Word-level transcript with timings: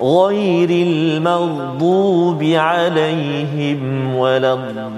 غير 0.00 0.70
المغضوب 0.70 2.42
عليهم 2.42 4.16
ولا 4.16 4.54
الضالين. 4.54 4.96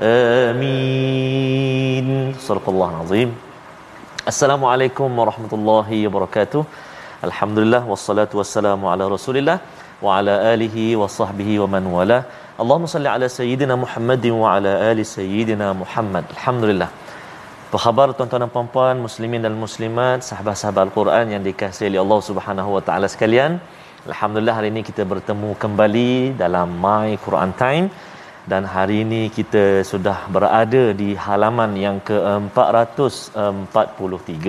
آمين. 0.00 2.34
صدق 2.38 2.68
الله 2.68 2.90
العظيم. 2.90 3.34
السلام 4.28 4.64
عليكم 4.64 5.18
ورحمة 5.18 5.48
الله 5.52 6.06
وبركاته. 6.06 6.64
الحمد 7.24 7.58
لله 7.58 7.88
والصلاة 7.88 8.28
والسلام 8.34 8.86
على 8.86 9.08
رسول 9.08 9.36
الله 9.36 9.58
وعلى 10.02 10.54
آله 10.54 10.96
وصحبه 10.96 11.60
ومن 11.60 11.86
والاه. 11.86 12.22
Allahumma 12.62 12.90
salli 12.90 13.06
ala 13.06 13.26
sayyidina 13.30 13.74
Muhammadin 13.82 14.34
wa 14.42 14.58
ala 14.58 14.70
ali 14.90 15.02
sayyidina 15.06 15.66
Muhammad. 15.80 16.24
Alhamdulillah. 16.34 16.90
Apa 17.68 17.78
khabar 17.84 18.06
tuan-tuan 18.18 18.40
dan 18.42 18.50
puan-puan, 18.54 18.96
muslimin 19.06 19.40
dan 19.46 19.54
muslimat, 19.64 20.18
sahabat-sahabat 20.28 20.82
Al-Quran 20.90 21.26
yang 21.34 21.42
dikasihi 21.48 21.86
oleh 21.90 22.00
Allah 22.04 22.20
Subhanahu 22.28 22.70
wa 22.76 22.82
taala 22.86 23.06
sekalian. 23.14 23.52
Alhamdulillah 24.10 24.54
hari 24.58 24.68
ini 24.74 24.80
kita 24.88 25.02
bertemu 25.12 25.50
kembali 25.62 26.12
dalam 26.42 26.68
My 26.86 27.08
Quran 27.26 27.50
Time 27.62 27.86
dan 28.50 28.62
hari 28.74 28.96
ini 29.06 29.22
kita 29.38 29.64
sudah 29.90 30.18
berada 30.26 30.84
di 31.02 31.08
halaman 31.26 31.70
yang 31.84 31.96
ke-443. 32.10 34.46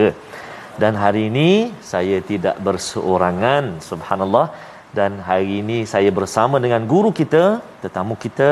Dan 0.82 0.94
hari 1.04 1.22
ini 1.30 1.50
saya 1.94 2.18
tidak 2.32 2.56
berseorangan, 2.66 3.64
subhanallah 3.92 4.46
dan 4.98 5.22
hari 5.28 5.62
ini 5.62 5.78
saya 5.94 6.10
bersama 6.20 6.58
dengan 6.64 6.82
guru 6.92 7.10
kita 7.20 7.44
tetamu 7.84 8.16
kita 8.26 8.50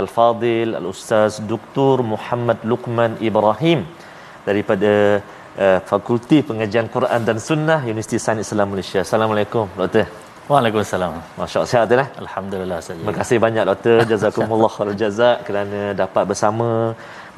Al-Fadil 0.00 0.74
Al-Ustaz 0.80 1.38
Dr. 1.52 2.02
Muhammad 2.12 2.58
Luqman 2.70 3.12
Ibrahim 3.28 3.80
daripada 4.48 4.92
uh, 5.64 5.78
Fakulti 5.90 6.38
Pengajian 6.48 6.88
Quran 6.96 7.20
dan 7.28 7.38
Sunnah 7.48 7.80
Universiti 7.86 8.18
Sains 8.24 8.44
Islam 8.46 8.74
Malaysia. 8.74 9.00
Assalamualaikum 9.06 9.66
Doktor. 9.78 10.06
Waalaikumsalam. 10.50 11.14
Masya-Allah 11.38 11.70
sihat 11.70 11.90
ya? 11.90 12.06
Alhamdulillah 12.22 12.78
saja. 12.86 12.98
Terima 13.02 13.14
kasih 13.20 13.38
banyak 13.46 13.64
Doktor. 13.70 13.96
Jazakumullah 14.10 14.70
khairul 14.74 14.98
jazak 15.02 15.36
kerana 15.46 15.80
dapat 16.02 16.22
bersama 16.30 16.68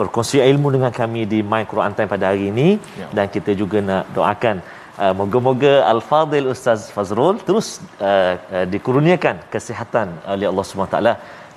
berkongsi 0.00 0.40
ilmu 0.50 0.68
dengan 0.76 0.92
kami 1.00 1.22
di 1.32 1.38
My 1.52 1.62
Quran 1.70 1.92
Time 1.96 2.10
pada 2.14 2.24
hari 2.32 2.52
ini 2.52 2.68
ya. 3.00 3.08
dan 3.16 3.26
kita 3.36 3.52
juga 3.60 3.78
nak 3.90 4.04
doakan 4.16 4.56
Uh, 5.04 5.14
moga-moga 5.18 5.72
Al-Fadil 5.90 6.46
Ustaz 6.52 6.80
Fazrul 6.94 7.36
terus 7.48 7.66
uh, 8.02 8.34
uh, 8.54 8.66
dikurniakan 8.72 9.36
kesihatan 9.52 10.08
oleh 10.32 10.46
Allah 10.50 10.64
SWT 10.66 10.98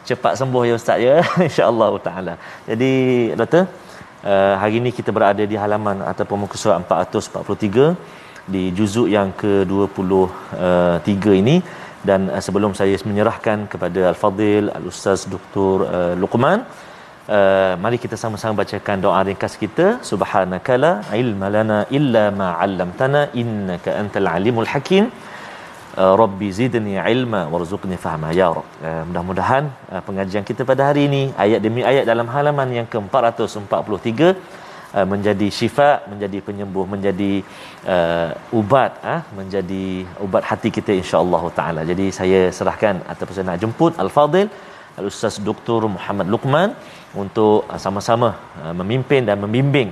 cepat 0.09 0.34
sembuh 0.40 0.63
ya 0.69 0.74
Ustaz 0.79 0.97
ya 1.07 1.16
insya-Allah 1.47 1.91
taala. 2.07 2.34
Jadi 2.69 2.91
doktor 3.40 3.63
uh, 4.31 4.56
hari 4.62 4.75
ini 4.81 4.90
kita 4.97 5.09
berada 5.18 5.44
di 5.52 5.57
halaman 5.63 5.97
ataupun 6.12 6.38
muka 6.44 6.57
surat 6.63 6.78
443 6.85 8.52
di 8.53 8.63
juzuk 8.78 9.07
yang 9.16 9.29
ke-23 9.41 11.25
ini 11.41 11.56
dan 12.09 12.29
uh, 12.29 12.41
sebelum 12.46 12.78
saya 12.79 12.94
menyerahkan 13.09 13.66
kepada 13.73 14.02
Al-Fadil 14.12 14.69
Al-Ustaz 14.79 15.25
Dr. 15.34 15.73
Uh, 15.96 16.13
Luqman 16.22 16.62
Uh, 17.29 17.77
mari 17.83 17.97
kita 18.03 18.17
sama-sama 18.21 18.53
bacakan 18.61 18.97
doa 19.03 19.19
ringkas 19.27 19.53
kita. 19.63 19.87
Subhanakala 20.09 20.91
ilma 21.21 21.47
lana 21.55 21.77
illa 21.97 22.23
ma 22.39 22.47
'allamtana 22.63 23.21
innaka 23.41 23.93
antal 24.01 24.29
alimul 24.35 24.69
hakim. 24.73 25.05
Uh, 26.01 26.13
rabbi 26.21 26.49
zidni 26.59 26.95
ilma 27.13 27.41
warzuqni 27.53 27.97
fahma. 28.05 28.29
Ya 28.39 28.47
rab. 28.57 28.65
Uh, 28.87 29.03
mudah-mudahan 29.09 29.63
uh, 29.93 30.01
pengajian 30.07 30.45
kita 30.49 30.65
pada 30.71 30.89
hari 30.89 31.03
ini 31.09 31.23
ayat 31.45 31.61
demi 31.65 31.83
ayat 31.91 32.07
dalam 32.11 32.27
halaman 32.35 32.71
yang 32.77 32.87
ke-443 32.93 34.21
uh, 34.97 35.05
menjadi 35.13 35.47
syifa 35.59 35.89
menjadi 36.11 36.39
penyembuh 36.47 36.85
menjadi 36.93 37.31
uh, 37.95 38.59
ubat 38.61 38.97
uh, 39.13 39.21
menjadi 39.39 39.85
ubat 40.25 40.43
hati 40.51 40.71
kita 40.79 40.91
insya-Allah 41.01 41.43
taala. 41.59 41.83
Jadi 41.91 42.07
saya 42.19 42.41
serahkan 42.59 42.97
ataupun 43.13 43.35
saya 43.37 43.47
nak 43.51 43.61
jemput 43.65 43.93
al-fadil 44.05 44.49
al-ustaz 44.99 45.37
Dr 45.49 45.81
Muhammad 45.95 46.27
Luqman 46.33 46.71
untuk 47.22 47.64
uh, 47.72 47.80
sama-sama 47.84 48.28
uh, 48.62 48.74
memimpin 48.80 49.22
dan 49.28 49.36
membimbing 49.44 49.91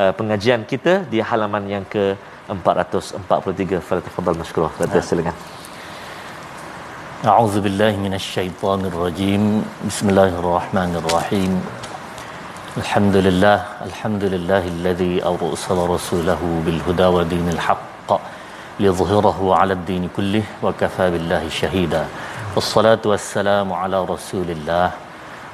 uh, 0.00 0.12
pengajian 0.18 0.62
kita 0.72 0.94
di 1.12 1.20
halaman 1.30 1.64
yang 1.74 1.84
ke 1.94 2.04
443 2.48 3.80
Fadhil 3.88 4.40
Mashkurah 4.42 4.72
Fadhil 4.78 5.06
silakan 5.10 5.36
أعوذ 7.24 7.64
بالله 7.64 7.96
من 8.06 8.14
الشيطان 8.14 8.92
الرجيم 8.92 9.42
بسم 9.88 10.06
الله 10.12 10.32
الرحمن 10.36 10.92
الرحيم 11.00 11.52
الحمد 12.76 13.16
لله 13.26 13.58
الحمد 13.88 14.24
لله 14.24 14.62
الذي 14.74 15.24
أرسل 15.24 15.78
رسوله 15.94 16.40
بالهدى 16.64 17.06
ودين 17.16 17.48
الحق 17.56 18.10
ليظهره 18.80 19.38
على 19.54 19.72
الدين 19.72 20.08
كله 20.16 20.44
وكفى 20.62 21.06
بالله 21.10 21.48
شهيدا 21.48 22.04
والصلاة 22.54 23.00
والسلام 23.04 23.72
على 23.72 23.98
رسول 24.04 24.48
الله 24.50 24.90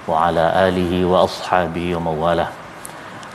wa 0.09 0.15
ala 0.27 0.45
alihi 0.65 1.03
wa 1.11 1.27
ashabihi 1.27 1.91
wa 1.99 2.01
mawalah. 2.07 2.49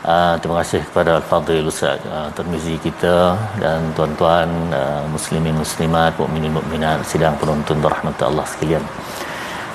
Uh, 0.03 0.35
terima 0.43 0.67
kasih 0.67 0.83
kepada 0.83 1.23
Al-Fadhil 1.23 1.71
Ustaz 1.71 2.03
ah, 2.11 2.27
uh, 2.27 2.29
Termizi 2.35 2.75
kita 2.87 3.39
dan 3.63 3.95
tuan-tuan 3.97 4.51
uh, 4.75 5.07
muslimin 5.15 5.55
muslimat, 5.55 6.11
mukminin 6.19 6.51
mukminat, 6.59 7.07
sidang 7.07 7.39
penonton 7.39 7.79
rahmat 7.79 8.19
Allah 8.29 8.43
sekalian. 8.53 8.83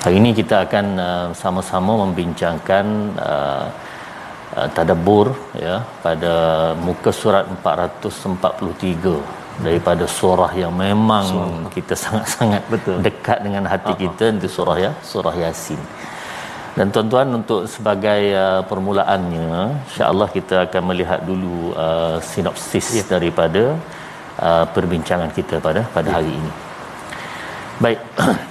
Hari 0.04 0.16
ini 0.20 0.30
kita 0.40 0.68
akan 0.68 0.86
uh, 1.00 1.28
sama-sama 1.32 1.92
membincangkan 2.04 2.86
uh, 3.16 3.66
uh, 4.58 4.68
tadabbur 4.76 5.32
ya 5.56 5.80
pada 6.04 6.34
muka 6.86 7.08
surat 7.08 7.48
443 7.64 9.64
daripada 9.64 10.04
surah 10.18 10.52
yang 10.62 10.76
memang 10.76 11.24
surah. 11.24 11.72
kita 11.76 11.94
sangat-sangat 12.04 12.62
betul 12.68 13.00
dekat 13.00 13.38
dengan 13.46 13.64
hati 13.72 13.92
uh-huh. 13.96 14.04
kita 14.04 14.24
itu 14.38 14.48
surah 14.56 14.76
ya 14.86 14.92
surah 15.12 15.34
yasin 15.44 15.80
dan 16.78 16.94
tuan-tuan 16.94 17.28
untuk 17.38 17.60
sebagai 17.74 18.22
uh, 18.38 18.62
permulaannya 18.70 19.50
insya-Allah 19.86 20.28
kita 20.36 20.56
akan 20.66 20.82
melihat 20.90 21.20
dulu 21.30 21.74
uh, 21.84 22.16
sinopsis 22.22 22.88
ya. 22.98 23.04
daripada 23.14 23.64
uh, 24.48 24.64
perbincangan 24.74 25.30
kita 25.38 25.58
pada 25.66 25.82
pada 25.96 26.08
ya. 26.10 26.14
hari 26.16 26.32
ini. 26.38 26.52
Baik. 27.82 28.00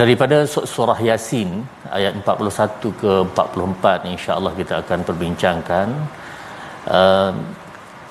daripada 0.00 0.36
surah 0.72 0.98
Yasin 1.08 1.50
ayat 1.98 2.12
41 2.20 3.00
ke 3.00 3.12
44 3.32 4.12
insya-Allah 4.12 4.52
kita 4.60 4.74
akan 4.82 5.00
perbincangkan 5.08 5.88
uh, 6.98 7.32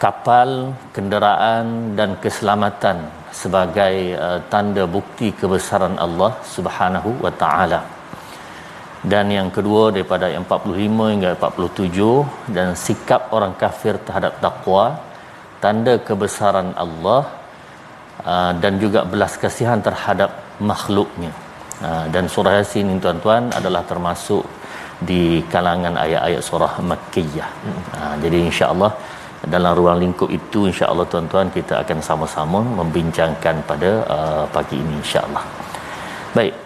kapal, 0.04 0.50
kenderaan 0.95 1.94
dan 2.00 2.18
keselamatan 2.24 2.98
sebagai 3.42 3.95
uh, 4.18 4.39
tanda 4.54 4.86
bukti 4.98 5.30
kebesaran 5.42 5.94
Allah 6.06 6.31
Subhanahu 6.56 7.12
wa 7.25 7.33
taala. 7.44 7.94
Dan 9.12 9.30
yang 9.38 9.50
kedua 9.56 9.94
daripada 9.96 10.25
ayat 10.30 10.42
45 10.50 11.13
hingga 11.13 11.30
47 11.38 12.56
dan 12.56 12.68
sikap 12.86 13.22
orang 13.38 13.54
kafir 13.62 14.02
terhadap 14.06 14.34
takwa 14.42 14.98
tanda 15.63 15.94
kebesaran 16.07 16.69
Allah 16.84 17.22
uh, 18.25 18.52
dan 18.63 18.81
juga 18.84 19.06
belas 19.13 19.38
kasihan 19.44 19.80
terhadap 19.88 20.31
makhluknya. 20.72 21.31
Uh, 21.86 22.06
dan 22.13 22.25
surah 22.34 22.54
Yasin 22.57 22.90
ini 22.90 23.00
tuan-tuan 23.06 23.54
adalah 23.60 23.84
termasuk 23.92 24.42
di 25.10 25.44
kalangan 25.54 25.96
ayat-ayat 26.06 26.42
surah 26.50 26.74
Makkiyah. 26.90 27.50
Uh, 27.98 28.16
jadi 28.24 28.38
insya-Allah 28.50 28.92
dalam 29.54 29.72
ruang 29.78 30.02
lingkup 30.02 30.30
itu 30.34 30.66
insya-Allah 30.72 31.06
tuan-tuan 31.06 31.54
kita 31.54 31.86
akan 31.86 32.00
sama-sama 32.02 32.60
membincangkan 32.81 33.62
pada 33.69 33.92
pagi 34.50 34.81
ini 34.81 34.98
insya-Allah. 34.98 35.44
Baik. 36.34 36.65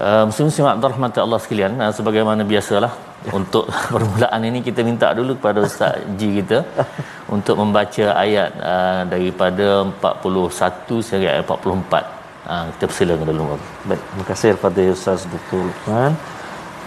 Uh, 0.00 0.24
Muslim-muslim 0.28 0.64
Abdul 0.64 0.92
Rahmat 0.92 1.18
Allah 1.20 1.40
sekalian, 1.44 1.72
uh, 1.76 1.92
sebagaimana 1.96 2.42
biasalah 2.52 2.92
untuk 3.36 3.68
permulaan 3.92 4.40
ini 4.48 4.64
kita 4.64 4.80
minta 4.80 5.12
dulu 5.18 5.36
kepada 5.38 5.60
Ustaz 5.68 6.00
Ji 6.18 6.28
kita 6.40 6.64
untuk 7.36 7.60
membaca 7.60 8.06
ayat 8.24 8.50
uh, 8.70 9.02
daripada 9.12 9.66
41 9.84 11.04
sehingga 11.04 11.28
ayat 11.34 11.44
44. 11.44 12.00
Uh, 12.48 12.64
kita 12.72 12.84
persilakan 12.90 13.26
dulu. 13.28 13.44
Baik, 13.88 14.00
terima 14.08 14.24
kasih 14.30 14.48
kepada 14.56 14.80
Ustaz 14.96 15.28
Dr. 15.32 15.60
Lukman. 15.68 16.12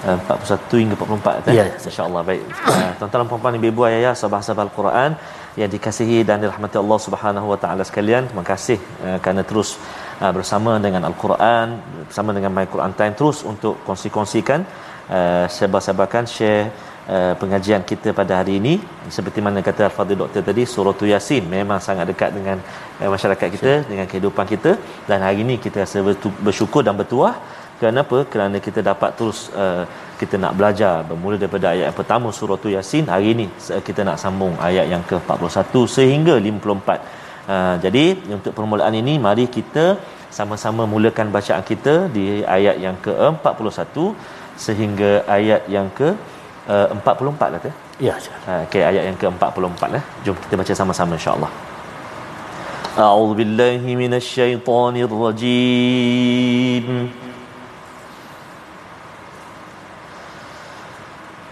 41 0.03 0.81
hingga 0.83 0.95
44 0.99 1.45
kan? 1.47 1.53
Ya, 1.55 1.65
insya-Allah 1.79 2.21
baik. 2.29 2.43
Uh, 2.67 2.91
tuan-tuan 2.99 3.27
puan-puan 3.29 3.55
ibu-ibu 3.59 3.81
ayah 3.87 4.11
sahabat-sahabat 4.19 4.63
Al-Quran 4.67 5.11
yang 5.61 5.69
dikasihi 5.75 6.17
dan 6.27 6.43
dirahmati 6.43 6.75
Allah 6.81 6.99
Subhanahu 7.07 7.47
wa 7.53 7.57
taala 7.63 7.83
sekalian, 7.89 8.27
terima 8.27 8.43
kasih 8.43 8.77
uh, 9.05 9.17
kerana 9.23 9.47
terus 9.49 9.69
uh, 9.77 10.02
bersama 10.31 10.79
dengan 10.79 11.03
Al-Quran, 11.09 11.67
bersama 12.07 12.31
dengan 12.31 12.51
My 12.55 12.65
Quran 12.73 12.93
Time 12.95 13.13
terus 13.19 13.43
untuk 13.43 13.83
kongsi-kongsikan 13.83 14.59
uh, 15.11 15.45
sebar-sebarkan 15.51 16.23
share 16.29 16.93
Uh, 17.03 17.35
pengajian 17.35 17.83
kita 17.83 18.15
pada 18.15 18.39
hari 18.39 18.63
ini. 18.63 18.79
Seperti 19.11 19.43
mana 19.43 19.59
kata 19.59 19.91
Al-Fadhil 19.91 20.15
Doktor 20.23 20.39
tadi 20.39 20.63
surah 20.63 20.95
Yasin 20.95 21.43
memang 21.51 21.75
sangat 21.87 22.07
dekat 22.07 22.31
dengan 22.31 22.57
uh, 23.03 23.09
masyarakat 23.11 23.47
kita 23.55 23.71
Sure. 23.75 23.83
dengan 23.91 24.05
kehidupan 24.07 24.47
kita. 24.47 24.79
Dan 25.03 25.19
hari 25.19 25.43
ini 25.43 25.59
kita 25.59 25.83
rasa 25.83 25.99
bersyukur 26.47 26.79
dan 26.79 26.95
bertuah. 26.95 27.35
Kenapa? 27.75 28.23
Kerana 28.31 28.55
kita 28.67 28.79
dapat 28.79 29.19
terus 29.19 29.51
uh, 29.51 29.83
kita 30.15 30.39
nak 30.39 30.55
belajar. 30.55 31.03
Bermula 31.03 31.35
daripada 31.35 31.75
ayat 31.75 31.91
yang 31.91 31.97
pertama 31.99 32.31
surah 32.31 32.55
Yasin 32.75 33.11
hari 33.11 33.35
ini 33.35 33.51
kita 33.83 34.07
nak 34.07 34.15
sambung 34.23 34.55
ayat 34.55 34.87
yang 34.87 35.03
ke-41 35.03 35.75
sehingga 35.97 36.39
54 36.39 37.22
uh, 37.52 37.74
jadi 37.84 38.04
untuk 38.36 38.52
permulaan 38.58 38.94
ini 39.02 39.14
mari 39.26 39.44
kita 39.56 39.86
sama-sama 40.38 40.82
mulakan 40.94 41.28
bacaan 41.36 41.64
kita 41.70 41.94
di 42.16 42.24
ayat 42.56 42.76
yang 42.84 42.96
ke-41 43.06 43.96
sehingga 44.66 45.10
ayat 45.36 45.62
yang 45.76 45.88
ke 45.98 46.08
uh, 46.74 46.86
44 46.98 47.54
lah 47.54 47.60
tu 47.66 47.72
ya 48.08 48.14
uh, 48.50 48.60
okey 48.66 48.82
ayat 48.90 49.02
yang 49.08 49.16
ke-44 49.22 49.82
lah 49.96 50.04
jom 50.26 50.36
kita 50.44 50.54
baca 50.62 50.74
sama-sama 50.82 51.14
insya-Allah 51.20 51.52
A'udzu 53.06 53.34
billahi 53.40 53.90
minasyaitonir 54.02 55.12
rajim 55.24 56.86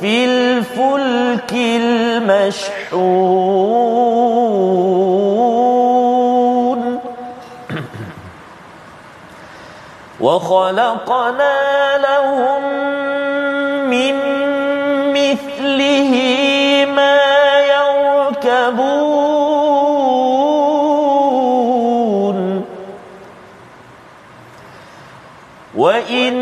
في 0.00 0.24
الفلك 0.24 1.52
المشحون. 1.52 2.88
وخلقنا 10.20 11.58
لهم 11.98 12.62
من 13.90 14.14
مثله 15.12 16.27
وإن 25.78 26.34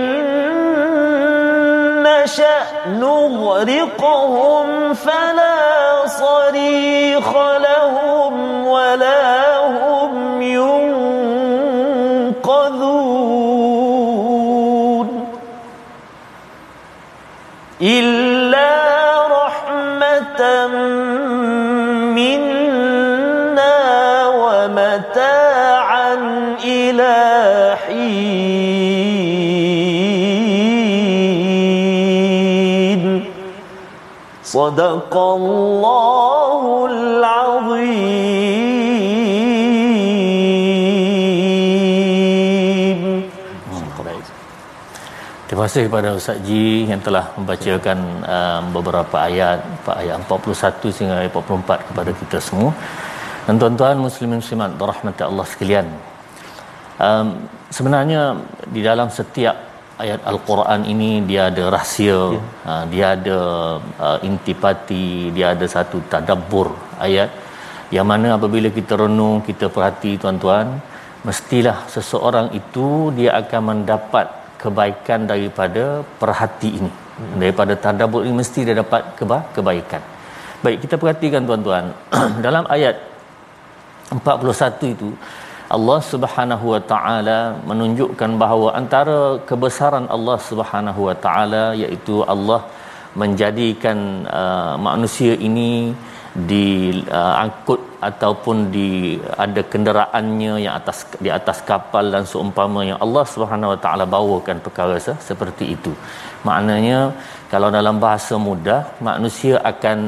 نشأ 2.03 2.89
نغرقهم 2.89 4.95
فلا 4.95 6.07
صريخ 6.07 7.37
لهم 7.57 8.67
ولا 8.67 9.26
صدق 34.56 35.14
الله 35.14 36.64
العظيم 36.92 38.42
Terima 45.52 45.68
kasih 45.68 45.92
kepada 45.92 46.16
Ustaz 46.16 46.40
Ji 46.48 46.88
yang 46.88 47.04
telah 47.04 47.28
membacakan 47.36 48.24
um, 48.24 48.72
beberapa 48.72 49.28
ayat, 49.28 49.60
ayat 49.84 50.24
41 50.24 50.80
sehingga 50.96 51.28
ayat 51.28 51.36
44 51.36 51.92
kepada 51.92 52.12
kita 52.16 52.40
semua. 52.40 52.72
Dan 53.44 53.60
tuan-tuan 53.60 54.00
muslimin 54.00 54.40
muslimat 54.40 54.80
rahmat 54.80 55.20
Allah 55.20 55.44
sekalian. 55.44 55.92
Um, 56.96 57.52
sebenarnya 57.68 58.40
di 58.72 58.80
dalam 58.80 59.12
setiap 59.12 59.65
ayat 60.03 60.21
al-Quran 60.31 60.81
ini 60.93 61.11
dia 61.29 61.49
ada 61.51 61.65
rahsia, 61.77 62.21
ya. 62.37 62.43
uh, 62.71 62.85
dia 62.93 63.07
ada 63.17 63.39
uh, 64.07 64.19
intipati, 64.29 65.33
dia 65.37 65.47
ada 65.55 65.67
satu 65.77 65.99
tadabbur 66.13 66.69
ayat 67.01 67.31
yang 67.95 68.07
mana 68.11 68.35
apabila 68.37 68.69
kita 68.79 68.99
renung, 68.99 69.47
kita 69.49 69.71
perhati 69.71 70.19
tuan-tuan, 70.19 70.83
mestilah 71.23 71.87
seseorang 71.87 72.51
itu 72.61 73.15
dia 73.19 73.31
akan 73.41 73.63
mendapat 73.71 74.27
kebaikan 74.59 75.31
daripada 75.31 76.03
perhati 76.21 76.71
ini. 76.83 76.91
Hmm. 76.91 77.39
Daripada 77.41 77.73
tadabbur 77.79 78.27
ini 78.27 78.35
mesti 78.43 78.67
dia 78.67 78.77
dapat 78.83 79.15
keba- 79.19 79.47
kebaikan. 79.55 80.03
Baik, 80.67 80.83
kita 80.83 80.99
perhatikan 80.99 81.47
tuan-tuan, 81.47 81.95
dalam 82.47 82.67
ayat 82.67 82.99
41 84.11 84.95
itu 84.95 85.09
Allah 85.75 85.99
Subhanahu 85.99 86.67
wa 86.75 86.81
taala 86.91 87.39
menunjukkan 87.69 88.31
bahawa 88.43 88.69
antara 88.81 89.19
kebesaran 89.49 90.07
Allah 90.17 90.39
Subhanahu 90.49 91.01
wa 91.09 91.15
taala 91.25 91.65
iaitu 91.75 92.23
Allah 92.35 92.61
menjadikan 93.23 93.99
uh, 94.41 94.75
manusia 94.79 95.35
ini 95.49 95.91
diangkut 96.37 97.81
uh, 97.81 98.07
ataupun 98.09 98.69
di 98.75 99.17
ada 99.45 99.63
kenderaannya 99.73 100.53
yang 100.65 100.75
atas 100.81 100.99
di 101.25 101.33
atas 101.39 101.65
kapal 101.71 102.05
dan 102.15 102.29
seumpama 102.33 102.85
yang 102.91 103.01
Allah 103.01 103.25
Subhanahu 103.35 103.73
wa 103.75 103.79
taala 103.85 104.05
bawakan 104.05 104.61
perkara 104.61 105.01
seperti 105.01 105.75
itu. 105.77 105.93
Maknanya 106.47 107.11
kalau 107.51 107.73
dalam 107.73 107.99
bahasa 107.99 108.37
mudah 108.49 108.81
manusia 109.01 109.59
akan 109.73 109.99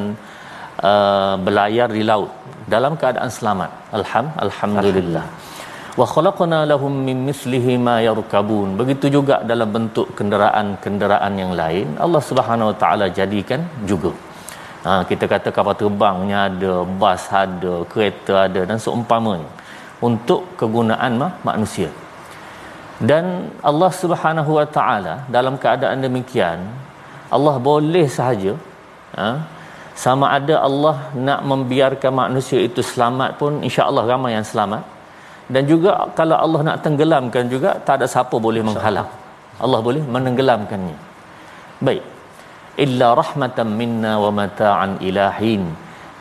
uh, 0.91 1.35
berlayar 1.41 1.89
di 1.91 2.05
laut 2.05 2.31
dalam 2.69 2.95
keadaan 3.01 3.33
selamat. 3.33 3.71
Alham 3.99 4.27
alhamdulillah. 4.47 5.48
Wa 5.99 6.07
khalaqna 6.07 6.59
lahum 6.71 6.95
min 7.07 7.27
mislihi 7.29 7.73
ma 7.87 7.99
yarkabun. 8.09 8.79
Begitu 8.81 9.07
juga 9.17 9.37
dalam 9.51 9.69
bentuk 9.77 10.15
kenderaan-kenderaan 10.19 11.33
yang 11.43 11.53
lain, 11.61 11.87
Allah 12.05 12.23
Subhanahu 12.29 12.71
Wa 12.71 12.77
Taala 12.83 13.07
jadikan 13.19 13.63
juga. 13.91 14.13
Ha, 14.87 15.03
kita 15.11 15.25
kata 15.33 15.49
kapal 15.57 15.75
terbangnya 15.81 16.39
ada, 16.49 16.75
bas 17.01 17.23
ada, 17.45 17.75
kereta 17.93 18.35
ada 18.47 18.61
dan 18.69 18.79
seumpamanya 18.85 19.51
untuk 20.09 20.55
kegunaan 20.61 21.19
mah, 21.23 21.33
manusia. 21.49 21.91
Dan 23.11 23.51
Allah 23.71 23.91
Subhanahu 24.03 24.51
Wa 24.59 24.67
Taala 24.77 25.15
dalam 25.37 25.59
keadaan 25.65 25.99
demikian, 26.07 26.63
Allah 27.37 27.57
boleh 27.71 28.07
sahaja 28.19 28.55
ha, 29.19 29.27
sama 30.05 30.31
ada 30.39 30.63
Allah 30.69 31.11
nak 31.27 31.43
membiarkan 31.43 32.15
manusia 32.23 32.63
itu 32.63 32.87
selamat 32.93 33.35
pun 33.41 33.59
insya-Allah 33.67 34.07
ramai 34.15 34.39
yang 34.39 34.47
selamat 34.47 34.98
dan 35.55 35.63
juga 35.73 35.91
kalau 36.19 36.37
Allah 36.45 36.61
nak 36.69 36.79
tenggelamkan 36.85 37.45
juga 37.55 37.71
tak 37.87 37.95
ada 37.99 38.07
siapa 38.15 38.37
boleh 38.47 38.63
menghalang. 38.69 39.09
Allah 39.65 39.81
boleh 39.87 40.03
menenggelamkannya. 40.15 40.97
Baik. 41.87 42.05
Illa 42.85 43.09
rahmatan 43.21 43.69
minna 43.81 44.13
wa 44.25 44.31
mata'an 44.41 45.03
ilahin 45.09 45.63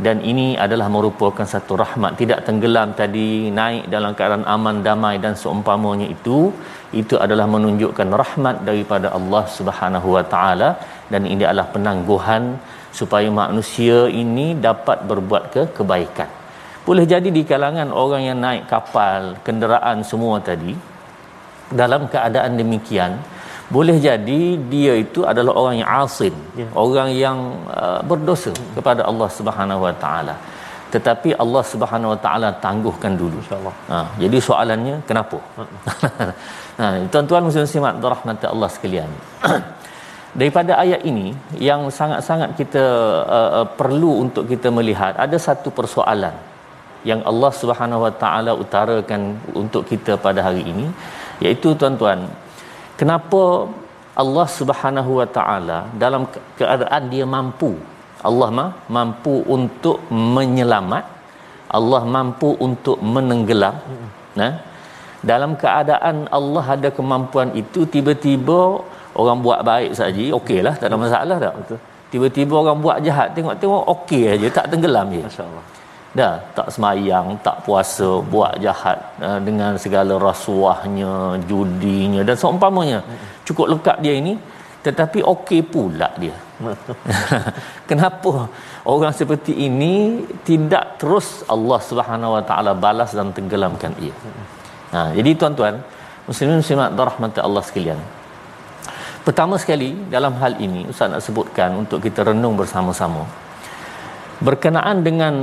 dan 0.06 0.18
ini 0.32 0.48
adalah 0.66 0.88
merupakan 0.96 1.46
satu 1.54 1.74
rahmat. 1.82 2.12
Tidak 2.22 2.40
tenggelam 2.48 2.90
tadi 3.00 3.50
naik 3.60 3.86
dalam 3.94 4.12
keadaan 4.18 4.46
aman 4.56 4.86
damai 4.88 5.16
dan 5.24 5.34
seumpamanya 5.42 6.08
itu 6.16 6.54
itu 7.02 7.16
adalah 7.26 7.48
menunjukkan 7.56 8.10
rahmat 8.22 8.56
daripada 8.70 9.10
Allah 9.18 9.44
Subhanahu 9.58 10.10
wa 10.16 10.24
taala. 10.34 10.70
Dan 11.12 11.26
ini 11.34 11.42
adalah 11.50 11.68
penangguhan 11.76 12.44
supaya 13.00 13.30
manusia 13.42 13.98
ini 14.24 14.48
dapat 14.68 15.02
berbuat 15.10 15.44
ke 15.56 15.64
kebaikan. 15.78 16.30
Boleh 16.88 17.06
jadi 17.14 17.30
di 17.38 17.44
kalangan 17.44 17.90
orang 17.92 18.22
yang 18.30 18.38
naik 18.40 18.64
kapal, 18.72 19.36
kenderaan 19.44 20.08
semua 20.10 20.40
tadi 20.40 20.72
dalam 21.82 22.08
keadaan 22.14 22.56
demikian 22.56 23.20
boleh 23.76 23.96
jadi 24.08 24.42
dia 24.72 24.94
itu 25.04 25.28
adalah 25.32 25.54
orang 25.62 25.76
yang 25.84 25.90
asin 26.04 26.36
ya. 26.60 26.68
orang 26.84 27.10
yang 27.24 27.38
uh, 27.80 28.00
berdosa 28.10 28.52
kepada 28.76 29.04
Allah 29.10 29.30
Subhanahu 29.38 29.84
Wa 29.86 29.94
Taala. 30.04 30.36
Tetapi 30.94 31.36
Allah 31.44 31.64
Subhanahu 31.72 32.14
Wa 32.16 32.20
Taala 32.26 32.50
tangguhkan 32.66 33.20
dulu. 33.22 33.44
Insyaallah. 33.44 33.76
Ha 33.92 33.98
jadi 34.24 34.38
soalannya 34.50 34.96
kenapa? 35.10 35.40
Ha 36.80 36.88
tuan-tuan 37.12 37.44
muslim-muslimat 37.48 38.00
rahmat 38.14 38.48
Allah 38.54 38.70
sekalian. 38.76 39.12
Daripada 40.40 40.72
ayat 40.84 41.02
ini 41.12 41.28
yang 41.70 41.92
sangat-sangat 42.00 42.50
kita 42.60 42.84
uh, 43.38 43.52
uh, 43.60 43.68
perlu 43.80 44.12
untuk 44.24 44.48
kita 44.48 44.72
melihat 44.72 45.14
ada 45.26 45.38
satu 45.48 45.68
persoalan 45.80 46.47
yang 47.04 47.22
Allah 47.30 47.52
Subhanahu 47.62 48.02
Wa 48.06 48.14
Taala 48.22 48.52
utarakan 48.64 49.22
untuk 49.62 49.84
kita 49.90 50.16
pada 50.26 50.40
hari 50.48 50.64
ini 50.72 50.88
iaitu 51.44 51.76
tuan-tuan 51.80 52.26
kenapa 53.00 53.68
Allah 54.24 54.48
Subhanahu 54.60 55.12
Wa 55.22 55.28
Taala 55.38 55.80
dalam 56.04 56.26
keadaan 56.60 57.04
dia 57.14 57.26
mampu 57.26 57.72
Allah 58.30 58.50
mah 58.60 58.70
mampu 58.90 59.46
untuk 59.46 59.98
menyelamat 60.10 61.06
Allah 61.78 62.02
mampu 62.16 62.50
untuk 62.68 62.98
menenggelam 63.16 63.76
nah 64.40 64.54
dalam 65.30 65.54
keadaan 65.62 66.26
Allah 66.38 66.66
ada 66.76 66.90
kemampuan 66.98 67.50
itu 67.62 67.86
tiba-tiba 67.94 68.82
orang 69.22 69.40
buat 69.46 69.62
baik 69.70 69.92
saja 70.00 70.24
okeylah 70.40 70.74
tak 70.78 70.88
ada 70.94 70.98
masalah 71.06 71.38
tak? 71.46 71.56
Betul. 71.62 71.80
Tiba-tiba 72.08 72.54
orang 72.64 72.80
buat 72.80 72.98
jahat 73.04 73.36
tengok-tengok 73.36 73.84
okey 73.94 74.24
aja 74.34 74.48
tak 74.58 74.66
tenggelam 74.72 75.12
je 75.12 75.24
masyaallah 75.28 75.77
dah 76.20 76.34
tak 76.58 76.68
semayang 76.74 77.28
tak 77.46 77.58
puasa 77.66 78.10
buat 78.34 78.54
jahat 78.66 78.98
uh, 79.28 79.40
dengan 79.48 79.72
segala 79.84 80.14
rasuahnya 80.28 81.14
judinya 81.50 82.22
dan 82.28 82.36
seumpamanya. 82.42 83.00
Cukup 83.48 83.68
lekat 83.74 83.98
dia 84.06 84.14
ini 84.22 84.34
tetapi 84.88 85.20
okey 85.34 85.62
pula 85.74 86.10
dia. 86.22 86.36
Kenapa 87.90 88.50
orang 88.94 89.14
seperti 89.20 89.54
ini 89.68 90.26
tidak 90.50 90.98
terus 91.02 91.28
Allah 91.56 91.80
Subhanahu 91.90 92.36
Wa 92.38 92.44
Taala 92.50 92.72
balas 92.86 93.12
dan 93.18 93.30
tenggelamkan 93.38 93.94
ia? 94.06 94.16
Ha, 94.94 95.00
jadi 95.18 95.32
tuan-tuan 95.40 95.76
muslimin 96.28 96.60
muslimat 96.64 96.92
rahmat 97.10 97.38
Allah 97.48 97.64
sekalian. 97.70 98.00
Pertama 99.28 99.56
sekali 99.62 99.90
dalam 100.16 100.34
hal 100.42 100.56
ini 100.66 100.82
ustaz 100.92 101.12
nak 101.12 101.22
sebutkan 101.28 101.70
untuk 101.84 102.00
kita 102.06 102.24
renung 102.30 102.56
bersama-sama 102.62 103.28
berkenaan 104.38 105.02
dengan 105.02 105.34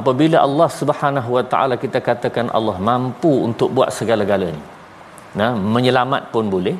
apabila 0.00 0.40
Allah 0.40 0.68
Subhanahu 0.80 1.30
Wa 1.36 1.44
Taala 1.52 1.74
kita 1.76 2.00
katakan 2.00 2.48
Allah 2.58 2.76
mampu 2.80 3.44
untuk 3.48 3.68
buat 3.76 3.92
segala-galanya 3.92 4.64
nah 5.38 5.52
menyelamat 5.52 6.32
pun 6.32 6.48
boleh 6.54 6.76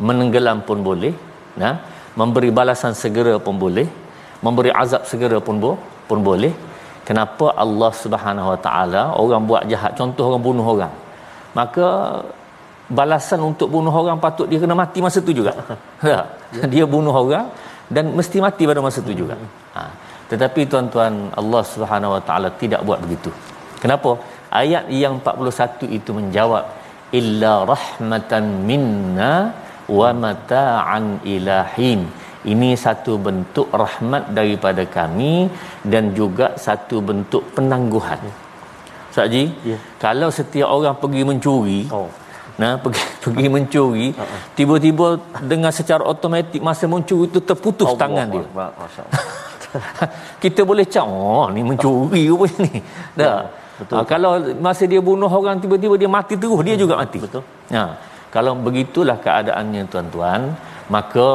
menenggelam 0.00 0.64
pun 0.68 0.80
boleh 0.80 1.12
nah 1.60 1.74
memberi 2.16 2.48
balasan 2.48 2.96
segera 2.96 3.36
pun 3.36 3.60
boleh 3.64 3.84
memberi 4.40 4.70
azab 4.82 5.04
segera 5.10 5.38
pun 5.46 5.56
bo, 5.60 5.72
pun 6.08 6.24
boleh 6.24 6.52
kenapa 7.04 7.52
Allah 7.64 7.92
Subhanahu 7.92 8.48
Wa 8.56 8.58
Taala 8.64 9.02
orang 9.20 9.44
buat 9.44 9.62
jahat 9.68 9.92
contoh 10.00 10.32
orang 10.32 10.42
bunuh 10.48 10.66
orang 10.74 10.94
maka 11.52 11.86
balasan 12.88 13.40
untuk 13.44 13.68
bunuh 13.68 13.92
orang 13.92 14.16
patut 14.24 14.48
dia 14.48 14.56
kena 14.56 14.76
mati 14.76 15.04
masa 15.04 15.20
tu 15.20 15.32
juga 15.36 15.52
ya. 16.00 16.24
dia 16.72 16.84
bunuh 16.88 17.12
orang 17.12 17.52
dan 17.92 18.08
mesti 18.16 18.40
mati 18.40 18.64
pada 18.64 18.80
masa 18.80 19.04
tu 19.04 19.12
juga 19.12 19.36
ha. 19.76 20.03
Tetapi 20.30 20.60
tuan-tuan 20.72 21.14
Allah 21.40 21.62
Subhanahu 21.72 22.14
Wa 22.16 22.22
Taala 22.28 22.48
tidak 22.62 22.80
buat 22.88 22.98
begitu 23.04 23.30
kenapa 23.82 24.10
ayat 24.62 24.86
yang 25.02 25.16
41 25.20 25.98
itu 25.98 26.10
menjawab 26.18 26.64
illa 27.20 27.52
rahmatan 27.72 28.44
minna 28.68 29.32
wa 29.98 30.10
mata'an 30.24 31.20
ilahin 31.34 32.00
ini 32.52 32.70
satu 32.84 33.12
bentuk 33.26 33.68
rahmat 33.82 34.32
daripada 34.38 34.84
kami 34.96 35.48
dan 35.92 36.12
juga 36.18 36.52
satu 36.66 37.00
bentuk 37.00 37.42
penangguhan. 37.56 38.20
Saji, 39.14 39.44
ya. 39.64 39.78
kalau 39.96 40.28
setiap 40.28 40.68
orang 40.76 40.98
pergi 40.98 41.22
mencuri, 41.22 41.80
oh. 41.88 42.10
nah 42.60 42.76
pergi 42.82 43.00
pergi 43.24 43.46
mencuri, 43.48 44.06
uh-uh. 44.12 44.40
tiba-tiba 44.58 45.06
dengan 45.52 45.72
secara 45.72 46.02
automatik 46.04 46.60
masa 46.60 46.84
mencuri 46.90 47.30
itu 47.30 47.40
terputus 47.40 47.88
oh, 47.88 47.96
tangan 47.96 48.26
dia. 48.28 48.44
Kita 50.42 50.60
boleh 50.70 50.84
cak, 50.94 51.06
oh 51.06 51.46
ni 51.54 51.60
mencuri 51.68 52.22
rupanya 52.30 52.58
ni. 52.66 52.80
Dah. 53.18 53.26
Ya, 53.26 53.34
betul. 53.80 53.94
Ha, 53.96 54.04
kalau 54.12 54.32
masa 54.66 54.84
dia 54.92 55.00
bunuh 55.10 55.30
orang 55.40 55.58
tiba-tiba 55.62 55.94
dia 56.02 56.10
mati 56.16 56.34
terus, 56.42 56.60
dia 56.66 56.76
juga 56.82 56.94
mati. 57.02 57.18
Betul. 57.24 57.42
Ha, 57.74 57.82
kalau 58.34 58.52
begitulah 58.66 59.18
keadaannya 59.26 59.82
tuan-tuan, 59.92 60.42
maka 60.94 61.26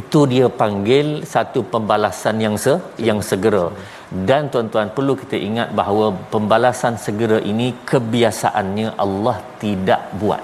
itu 0.00 0.20
dia 0.32 0.46
panggil 0.60 1.06
satu 1.32 1.60
pembalasan 1.72 2.36
yang 2.44 2.56
se 2.64 2.74
yang 3.08 3.20
segera 3.28 3.64
dan 4.28 4.50
tuan-tuan 4.52 4.88
perlu 4.96 5.14
kita 5.20 5.36
ingat 5.48 5.68
bahawa 5.78 6.06
pembalasan 6.32 6.94
segera 7.04 7.38
ini 7.50 7.68
kebiasaannya 7.90 8.88
Allah 9.04 9.36
tidak 9.62 10.02
buat 10.20 10.42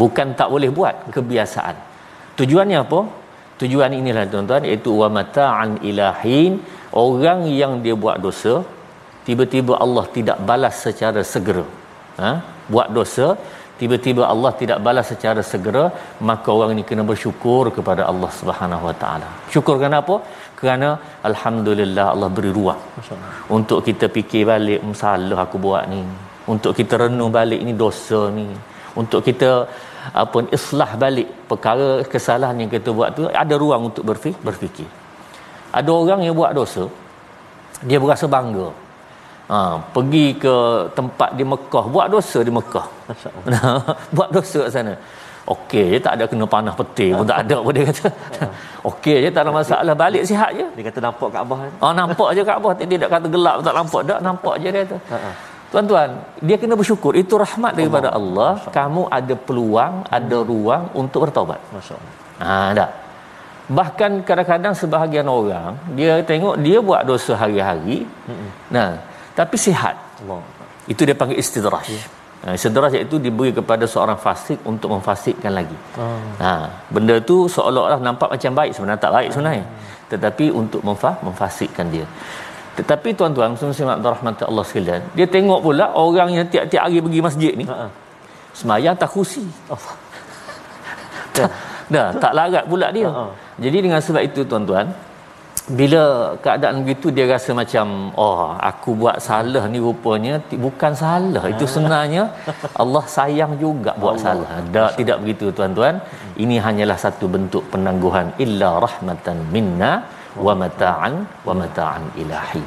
bukan 0.00 0.28
tak 0.38 0.48
boleh 0.54 0.70
buat 0.78 0.96
kebiasaan 1.14 1.76
tujuannya 2.38 2.78
apa 2.84 3.00
tujuan 3.62 3.92
inilah 4.00 4.24
tuan-tuan 4.34 4.64
iaitu 4.68 4.92
wa 5.00 5.08
mata'an 5.18 5.72
ilahin 5.90 6.52
orang 7.04 7.40
yang 7.60 7.74
dia 7.84 7.96
buat 8.04 8.18
dosa 8.26 8.54
tiba-tiba 9.26 9.74
Allah 9.84 10.04
tidak 10.16 10.38
balas 10.50 10.76
secara 10.86 11.22
segera 11.32 11.66
ha? 12.22 12.32
buat 12.74 12.88
dosa 12.98 13.26
tiba-tiba 13.80 14.22
Allah 14.32 14.50
tidak 14.60 14.78
balas 14.86 15.06
secara 15.12 15.42
segera 15.52 15.84
maka 16.30 16.48
orang 16.56 16.72
ini 16.74 16.82
kena 16.88 17.04
bersyukur 17.10 17.64
kepada 17.76 18.02
Allah 18.10 18.30
Subhanahu 18.40 18.84
Wa 18.88 18.94
Taala. 19.02 19.28
Syukur 19.54 19.76
kenapa? 19.84 20.16
Kerana 20.58 20.88
alhamdulillah 21.28 22.04
Allah 22.14 22.28
beri 22.36 22.50
ruang 22.58 22.82
untuk 23.56 23.80
kita 23.86 24.06
fikir 24.16 24.42
balik 24.50 24.80
masalah 24.90 25.38
aku 25.46 25.58
buat 25.66 25.84
ni. 25.92 26.02
Untuk 26.52 26.72
kita 26.78 26.94
renung 27.02 27.32
balik 27.38 27.60
ini 27.64 27.74
dosa 27.84 28.20
ni. 28.38 28.46
Untuk 29.00 29.20
kita 29.28 29.50
apa 30.10 30.38
islah 30.56 30.90
balik 31.02 31.28
perkara 31.50 31.88
kesalahan 32.12 32.56
yang 32.62 32.70
kita 32.74 32.90
buat 32.90 33.08
tu 33.16 33.30
ada 33.42 33.54
ruang 33.62 33.82
untuk 33.90 34.04
berfikir. 34.46 34.88
Ada 35.78 35.90
orang 35.90 36.20
yang 36.26 36.34
buat 36.34 36.52
dosa 36.58 36.84
dia 37.88 37.98
berasa 38.02 38.26
bangga. 38.26 38.68
Ha, 39.52 39.56
pergi 39.94 40.26
ke 40.42 40.54
tempat 40.98 41.30
di 41.38 41.44
Mekah 41.52 41.84
buat 41.94 42.06
dosa 42.14 42.38
di 42.46 42.52
Mekah. 42.58 42.86
Buat 44.16 44.28
dosa 44.32 44.60
kat 44.64 44.72
sana. 44.72 44.94
Okey 45.42 45.86
je 45.92 45.98
tak 45.98 46.14
ada 46.16 46.24
kena 46.30 46.46
panah 46.46 46.70
peti 46.70 47.10
pun 47.10 47.26
tak 47.26 47.42
ada 47.42 47.56
pun 47.64 47.74
dia 47.74 47.84
kata. 47.90 48.08
Okey 48.90 49.16
je 49.26 49.28
tak 49.34 49.42
ada 49.44 49.50
masalah 49.50 49.94
balik 50.02 50.22
sihat 50.30 50.50
je. 50.54 50.66
Dia 50.78 50.84
kata 50.88 50.98
nampak 51.02 51.28
Kaabah 51.34 51.58
kan 51.66 51.72
oh 51.82 51.92
nampak 52.00 52.28
je 52.38 52.42
Kaabah 52.46 52.72
dia 52.78 52.98
tak 53.02 53.10
kata 53.14 53.26
gelap 53.34 53.56
tak 53.66 53.74
nampak. 53.74 54.00
Tak 54.06 54.20
nampak 54.22 54.54
je 54.62 54.68
dia 54.70 54.82
kata 54.86 54.96
Tuan-tuan, 55.72 56.10
dia 56.46 56.56
kena 56.60 56.76
bersyukur. 56.80 57.12
Itu 57.22 57.40
rahmat 57.44 57.72
daripada 57.78 58.08
Allah. 58.18 58.60
Allah. 58.60 58.74
Kamu 58.78 59.02
ada 59.18 59.34
peluang, 59.46 59.94
ada 60.18 60.38
ruang 60.50 60.84
untuk 61.00 61.24
bertaubat. 61.24 61.60
Masya-Allah. 61.72 62.12
Ha, 62.42 62.76
dah 62.78 62.90
bahkan 63.78 64.12
kadang-kadang 64.28 64.74
sebahagian 64.80 65.26
orang 65.38 65.78
dia 65.98 66.18
tengok 66.30 66.54
dia 66.64 66.78
buat 66.88 67.02
dosa 67.10 67.32
hari-hari 67.42 67.98
mm 68.04 68.50
nah 68.74 68.90
tapi 69.38 69.56
sihat 69.56 69.96
Allah. 70.20 70.42
itu 70.92 71.02
dia 71.08 71.16
panggil 71.20 71.38
istidraj 71.44 71.88
yeah. 71.94 72.08
Ha, 72.42 72.58
istidraj 72.58 72.94
itu 72.98 73.16
diberi 73.24 73.54
kepada 73.58 73.86
seorang 73.92 74.18
fasik 74.24 74.58
untuk 74.70 74.90
memfasikkan 74.94 75.52
lagi 75.58 75.78
oh. 76.04 76.18
ha 76.42 76.52
benda 76.94 77.16
tu 77.30 77.36
seolah-olah 77.54 78.00
nampak 78.08 78.28
macam 78.34 78.52
baik 78.60 78.72
sebenarnya 78.76 79.02
tak 79.04 79.14
baik 79.16 79.30
sebenarnya 79.34 79.64
hmm. 79.64 80.10
tetapi 80.12 80.46
untuk 80.60 80.80
memfa- 80.88 81.20
memfasikkan 81.28 81.86
dia 81.94 82.06
tetapi 82.78 83.08
tuan-tuan 83.18 83.52
semua 83.58 83.96
rahmat 84.14 84.42
Allah 84.50 84.64
sekalian 84.70 85.00
dia 85.18 85.26
tengok 85.36 85.60
pula 85.66 85.86
orang 86.04 86.28
yang 86.36 86.46
tiap-tiap 86.52 86.82
hari 86.88 86.98
pergi 87.06 87.20
masjid 87.28 87.52
ni. 87.60 87.64
Uh-huh. 87.68 87.90
semayang 88.58 88.96
tak 89.02 89.10
khusi 89.14 89.44
oh. 89.72 89.80
dah, 91.36 91.50
dah 91.94 92.08
tak 92.22 92.32
larat 92.38 92.64
pula 92.72 92.88
dia. 92.96 93.08
Uh-huh. 93.08 93.30
jadi 93.64 93.78
dengan 93.84 94.00
sebab 94.06 94.22
itu 94.28 94.40
tuan-tuan 94.50 94.86
bila 95.80 96.34
keadaan 96.44 96.82
begitu 96.82 97.06
dia 97.16 97.24
rasa 97.30 97.50
macam 97.60 97.86
oh 98.22 98.50
aku 98.70 98.90
buat 99.02 99.16
salah 99.26 99.64
ni 99.72 99.78
rupanya. 99.78 100.34
Bukan 100.66 100.92
salah 101.02 101.44
itu 101.52 101.64
sebenarnya 101.74 102.22
Allah 102.82 103.04
sayang 103.16 103.52
juga 103.64 103.94
buat 104.02 104.18
Allah. 104.18 104.26
salah. 104.26 104.48
Tak 104.74 104.92
tidak 104.98 105.16
begitu 105.22 105.54
tuan-tuan. 105.58 106.02
Ini 106.44 106.56
hanyalah 106.66 106.98
satu 107.04 107.30
bentuk 107.34 107.62
penangguhan. 107.72 108.34
Illa 108.44 108.70
rahmatan 108.86 109.38
minna 109.54 109.92
wa 110.36 110.52
mata'an 110.56 111.24
wa 111.44 111.52
mata'an 111.52 112.02
ilahi. 112.16 112.62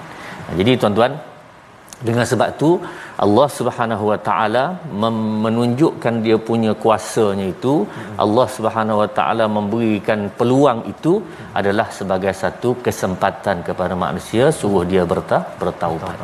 Jadi 0.53 0.77
tuan-tuan 0.77 1.13
dengan 2.07 2.25
sebab 2.31 2.49
tu 2.61 2.69
Allah 3.25 3.47
Subhanahu 3.57 4.05
Wa 4.11 4.17
Taala 4.27 4.63
menunjukkan 5.45 6.13
dia 6.25 6.37
punya 6.49 6.71
kuasanya 6.83 7.45
itu 7.55 7.73
hmm. 7.87 8.19
Allah 8.23 8.47
Subhanahu 8.55 8.97
Wa 9.01 9.09
Taala 9.17 9.45
memberikan 9.57 10.27
peluang 10.39 10.79
itu 10.93 11.13
adalah 11.59 11.87
sebagai 11.99 12.33
satu 12.43 12.75
kesempatan 12.85 13.63
kepada 13.67 13.95
manusia 14.05 14.51
suruh 14.59 14.83
dia 14.91 15.03
bertah 15.11 15.43
bertaubat. 15.61 16.17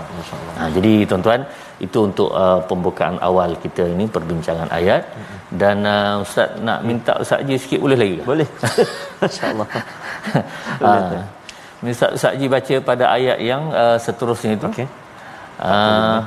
Ha, 0.60 0.68
jadi 0.76 0.94
tuan-tuan 1.10 1.44
itu 1.86 2.00
untuk 2.10 2.30
uh, 2.36 2.60
pembukaan 2.70 3.16
awal 3.30 3.56
kita 3.64 3.88
ini 3.96 4.06
perbincangan 4.16 4.70
ayat 4.80 5.02
hmm. 5.08 5.38
dan 5.62 5.78
uh, 5.88 6.24
ustaz 6.24 6.50
nak 6.68 6.80
minta 6.84 7.16
ustaz 7.24 7.48
je 7.48 7.56
sikit 7.64 7.80
boleh 7.86 7.98
lagi? 8.04 8.18
Boleh. 8.32 8.48
Masya-Allah. 9.22 9.68
ha, 10.84 10.92
Ustaz 11.82 12.14
Ustaz 12.18 12.34
Ji 12.38 12.46
baca 12.46 12.76
pada 12.90 13.06
ayat 13.18 13.38
yang 13.42 13.64
uh, 13.74 13.98
seterusnya 13.98 14.54
itu. 14.54 14.68
Okey. 14.70 14.88
Uh, 15.62 16.20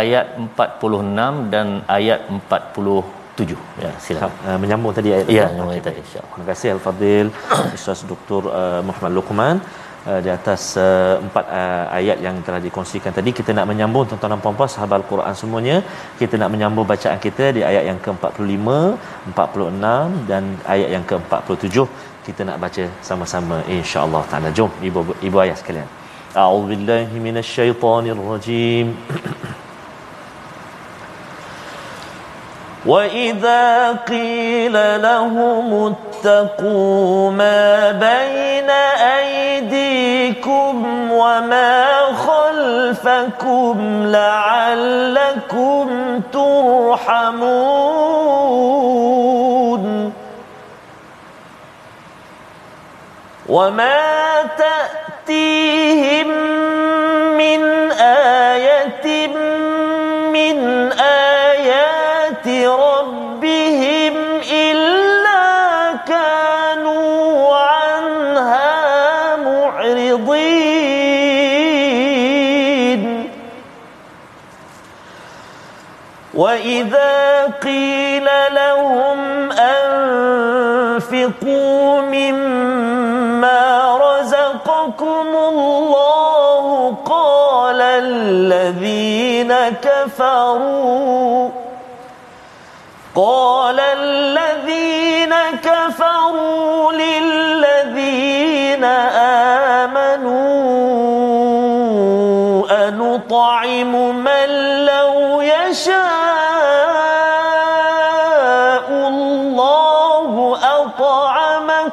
ayat 0.00 0.26
46 0.40 1.52
dan 1.52 1.66
ayat 1.98 2.20
47 2.28 3.56
ya 3.84 3.90
silakan. 4.04 4.32
Uh, 4.48 4.58
menyambung 4.62 4.92
tadi 4.98 5.10
ayat 5.16 5.28
ya 5.38 5.46
menyambung 5.52 5.74
ayat 5.76 5.86
tadi 5.88 6.00
insyaallah. 6.04 6.32
Terima 6.32 6.46
kasih 6.50 6.68
al-fadil 6.76 7.26
Ustaz 7.76 8.02
Dr 8.10 8.42
uh, 8.60 8.80
Muhammad 8.88 9.14
Luqman. 9.18 9.56
Uh, 10.10 10.18
di 10.24 10.30
atas 10.34 10.62
uh, 10.84 11.14
empat 11.24 11.44
uh, 11.58 11.84
ayat 11.98 12.18
yang 12.26 12.36
telah 12.46 12.58
dikongsikan 12.64 13.12
tadi 13.18 13.30
kita 13.38 13.50
nak 13.58 13.66
menyambung 13.70 14.02
tuan-tuan 14.10 14.32
dan 14.34 14.40
puan-puan 14.44 14.70
sahabat 14.74 14.96
al-Quran 15.00 15.34
semuanya. 15.42 15.76
Kita 16.20 16.34
nak 16.42 16.50
menyambung 16.54 16.86
bacaan 16.92 17.18
kita 17.26 17.54
di 17.56 17.62
ayat 17.70 17.84
yang 17.90 17.98
ke-45 18.04 18.68
46 19.30 20.30
dan 20.30 20.42
ayat 20.74 20.88
yang 20.96 21.04
ke-47 21.10 21.86
kita 22.26 22.40
nak 22.50 22.58
baca 22.66 22.84
sama-sama 23.08 23.58
insya-Allah. 23.78 24.22
Taala 24.32 24.50
jom 24.60 24.70
ibu 24.88 25.00
ibu 25.28 25.38
ayah 25.46 25.58
sekalian 25.62 26.01
a'udzubillahi 26.34 27.20
minasyaitonirrajim 27.20 28.94
وإذا 32.86 33.92
قيل 33.92 35.02
لهم 35.02 35.94
اتقوا 35.94 37.30
ما 37.30 37.92
بين 37.92 38.70
أيديكم 39.20 40.74
وما 41.12 41.86
خلفكم 42.26 43.76
لعلكم 44.06 45.88
ترحمون. 46.32 47.62
وما 53.48 54.42
تأتيهم 54.58 56.28
من 57.36 57.92
آية 57.92 59.26
من 60.32 60.92
آيات 60.92 62.48
ربهم 62.66 64.14
إلا 64.52 65.92
كانوا 66.08 67.56
عنها 67.56 69.36
معرضين 69.36 70.62
وإذا 76.34 77.11
كفروا. 89.82 91.50
قال 93.14 93.80
الذين 93.80 95.34
كفروا 95.62 96.92
للذين 96.92 98.84
آمنوا 99.84 100.48
أنطعم 102.88 104.16
من 104.24 104.48
لو 104.86 105.40
يشاء 105.40 106.02
الله 108.90 110.58
أطعمه. 110.62 111.92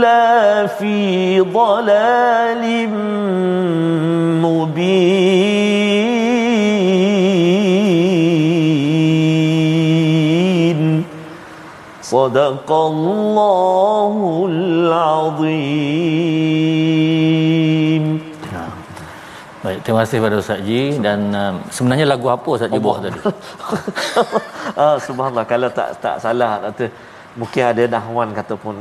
في 0.76 1.40
ضلال 1.40 2.64
مبين 9.32 11.04
صدق 12.02 12.68
الله 12.72 14.14
العظيم 14.50 16.02
Baik, 19.62 19.78
terima 19.86 20.02
kasih 20.02 20.18
kepada 20.18 20.42
Ustaz 20.42 20.58
Ji 20.66 20.98
dan 20.98 21.30
uh, 21.30 21.54
sebenarnya 21.70 22.06
lagu 22.10 22.26
apa 22.26 22.48
Ustaz 22.50 22.66
Ji 22.66 22.82
buat 22.82 22.98
tadi? 22.98 23.14
ah, 24.82 24.98
subhanallah 24.98 25.46
kalau 25.46 25.70
tak 25.70 26.02
tak 26.02 26.18
salah 26.18 26.58
kata 26.66 26.90
mungkin 27.39 27.63
ada 27.71 27.83
nahwan 27.95 28.29
kata 28.33 28.53
pun 28.57 28.75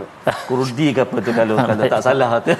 kurdi 0.48 0.88
ke 0.96 1.00
apa 1.04 1.16
tu 1.26 1.30
kalau 1.38 1.54
kalau 1.60 1.84
tak 1.94 2.02
salah 2.06 2.30
tu. 2.40 2.52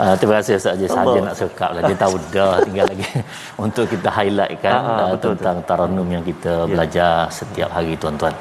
Uh, 0.00 0.14
terima 0.18 0.34
kasih 0.40 0.52
Ustaz 0.58 0.72
Haji 0.74 0.86
saja 0.88 1.18
nak 1.26 1.36
sekap 1.38 1.70
lah 1.76 1.82
dia 1.86 1.96
tahu 2.04 2.14
dah 2.34 2.56
tinggal 2.66 2.86
lagi 2.92 3.06
untuk 3.64 3.84
kita 3.92 4.08
highlight 4.18 4.56
kan 4.64 4.80
uh, 4.80 4.88
uh, 4.88 5.08
betul, 5.14 5.32
tentang 5.36 5.56
betul. 5.60 5.68
taranum 5.68 6.08
yang 6.14 6.24
kita 6.30 6.52
yeah. 6.56 6.70
belajar 6.72 7.12
setiap 7.38 7.68
hari 7.76 7.92
tuan-tuan. 8.00 8.34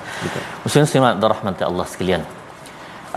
Muslim 0.64 0.88
Simat 0.88 1.20
rahmati 1.34 1.64
Allah 1.70 1.86
sekalian. 1.94 2.24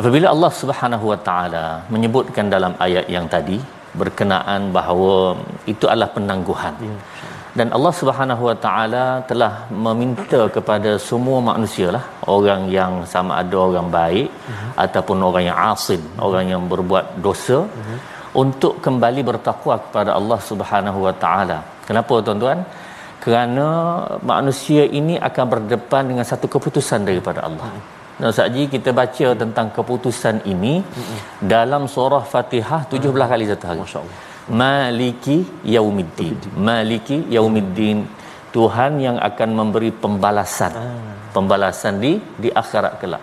Apabila 0.00 0.26
Allah 0.34 0.52
Subhanahu 0.60 1.04
Wa 1.12 1.18
Taala 1.28 1.66
menyebutkan 1.94 2.52
dalam 2.52 2.74
ayat 2.86 3.06
yang 3.16 3.26
tadi 3.34 3.56
berkenaan 4.00 4.74
bahawa 4.76 5.40
itu 5.72 5.88
adalah 5.88 6.10
penangguhan. 6.16 6.74
Yeah. 6.82 7.00
Dan 7.58 7.68
Allah 7.76 7.92
Subhanahu 8.00 8.42
Wa 8.48 8.56
Taala 8.64 9.04
telah 9.30 9.52
meminta 9.86 10.40
kepada 10.56 10.90
semua 11.08 11.38
manusia 11.50 11.88
lah 11.96 12.04
orang 12.34 12.62
yang 12.78 12.92
sama 13.12 13.32
ada 13.42 13.56
orang 13.68 13.88
baik 14.00 14.28
uh-huh. 14.28 14.84
ataupun 14.84 15.24
orang 15.28 15.44
yang 15.48 15.58
asin, 15.72 16.02
uh-huh. 16.04 16.26
orang 16.28 16.44
yang 16.52 16.62
berbuat 16.72 17.06
dosa 17.26 17.58
uh-huh 17.64 17.98
untuk 18.42 18.72
kembali 18.84 19.20
bertakwa 19.30 19.74
kepada 19.84 20.10
Allah 20.18 20.38
Subhanahu 20.50 20.98
Wa 21.06 21.14
Taala. 21.22 21.58
Kenapa 21.88 22.14
tuan-tuan? 22.26 22.60
Kerana 23.24 23.68
manusia 24.32 24.82
ini 25.00 25.14
akan 25.28 25.44
berdepan 25.52 26.02
dengan 26.10 26.24
satu 26.30 26.46
keputusan 26.54 27.00
daripada 27.08 27.40
Allah. 27.48 27.70
Dan 28.20 28.32
saji 28.38 28.62
kita 28.74 28.90
baca 29.00 29.26
tentang 29.42 29.66
keputusan 29.76 30.36
ini 30.52 30.74
dalam 31.54 31.82
surah 31.94 32.24
Fatihah 32.32 32.80
17 32.92 33.32
kali 33.32 33.44
satu 33.50 33.66
hari. 33.70 33.80
Masya-Allah. 33.84 34.16
Maliki 34.46 35.42
yaumiddin. 35.66 36.38
Maliki 36.54 37.26
yaumiddin. 37.30 38.06
Tuhan 38.54 39.02
yang 39.02 39.16
akan 39.18 39.48
memberi 39.52 39.90
pembalasan. 39.90 40.72
Ah. 40.72 41.14
Pembalasan 41.34 41.98
di 41.98 42.16
di 42.38 42.48
akhirat 42.48 43.02
kelak. 43.02 43.22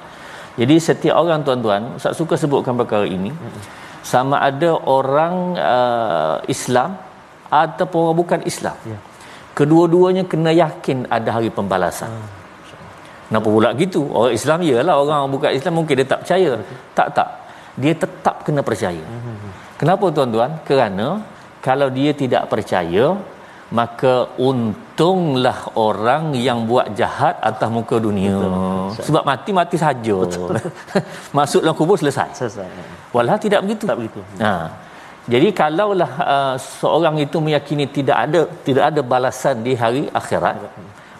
Jadi 0.53 0.75
setiap 0.77 1.17
orang 1.17 1.41
tuan-tuan, 1.41 1.97
Ustaz 1.97 2.13
suka 2.13 2.37
sebutkan 2.37 2.77
perkara 2.77 3.09
ini 3.09 3.33
sama 4.05 4.37
ada 4.37 4.77
orang 4.85 5.57
uh, 5.57 6.37
Islam 6.45 6.93
ataupun 7.49 7.99
orang 8.11 8.17
bukan 8.21 8.39
Islam. 8.45 8.77
Ya. 8.85 8.99
Kedua-duanya 9.57 10.29
kena 10.29 10.53
yakin 10.53 11.09
ada 11.09 11.41
hari 11.41 11.49
pembalasan. 11.49 12.11
Hmm. 12.11 12.29
Kenapa 13.33 13.49
pula 13.49 13.69
gitu? 13.73 14.05
Orang 14.13 14.33
Islam 14.35 14.61
ialah 14.61 14.93
orang 14.93 15.25
bukan 15.33 15.49
Islam 15.57 15.73
mungkin 15.81 15.97
dia 15.97 16.05
tak 16.05 16.21
percaya. 16.21 16.51
Tak 16.93 17.07
tak. 17.17 17.27
Dia 17.73 17.93
tetap 17.97 18.45
kena 18.45 18.61
percaya. 18.61 19.01
Hmm. 19.01 19.32
Kenapa 19.83 20.05
tuan-tuan? 20.15 20.51
Kerana 20.67 21.07
kalau 21.59 21.87
dia 21.97 22.11
tidak 22.21 22.43
percaya, 22.51 23.05
maka 23.79 24.13
untunglah 24.49 25.59
orang 25.87 26.23
yang 26.47 26.63
buat 26.69 26.87
jahat 26.99 27.35
atas 27.49 27.69
muka 27.77 27.99
dunia. 28.07 28.37
Betul. 28.37 29.03
sebab 29.07 29.23
mati 29.29 29.51
mati 29.59 29.77
saja 29.81 30.17
masuk 31.37 31.61
dalam 31.65 31.75
kubur 31.75 31.97
selesai. 31.99 32.29
Selesai. 32.39 32.67
Walau 33.15 33.35
tidak 33.45 33.59
begitu. 33.65 33.83
Tak 33.91 33.97
begitu. 33.99 34.21
Ha. 34.39 34.53
Jadi 35.33 35.47
kalaulah 35.59 36.11
uh, 36.33 36.55
seorang 36.79 37.15
itu 37.25 37.37
meyakini 37.43 37.85
tidak 37.97 38.17
ada 38.27 38.41
tidak 38.67 38.83
ada 38.91 39.01
balasan 39.11 39.55
di 39.67 39.73
hari 39.81 40.03
akhirat 40.19 40.55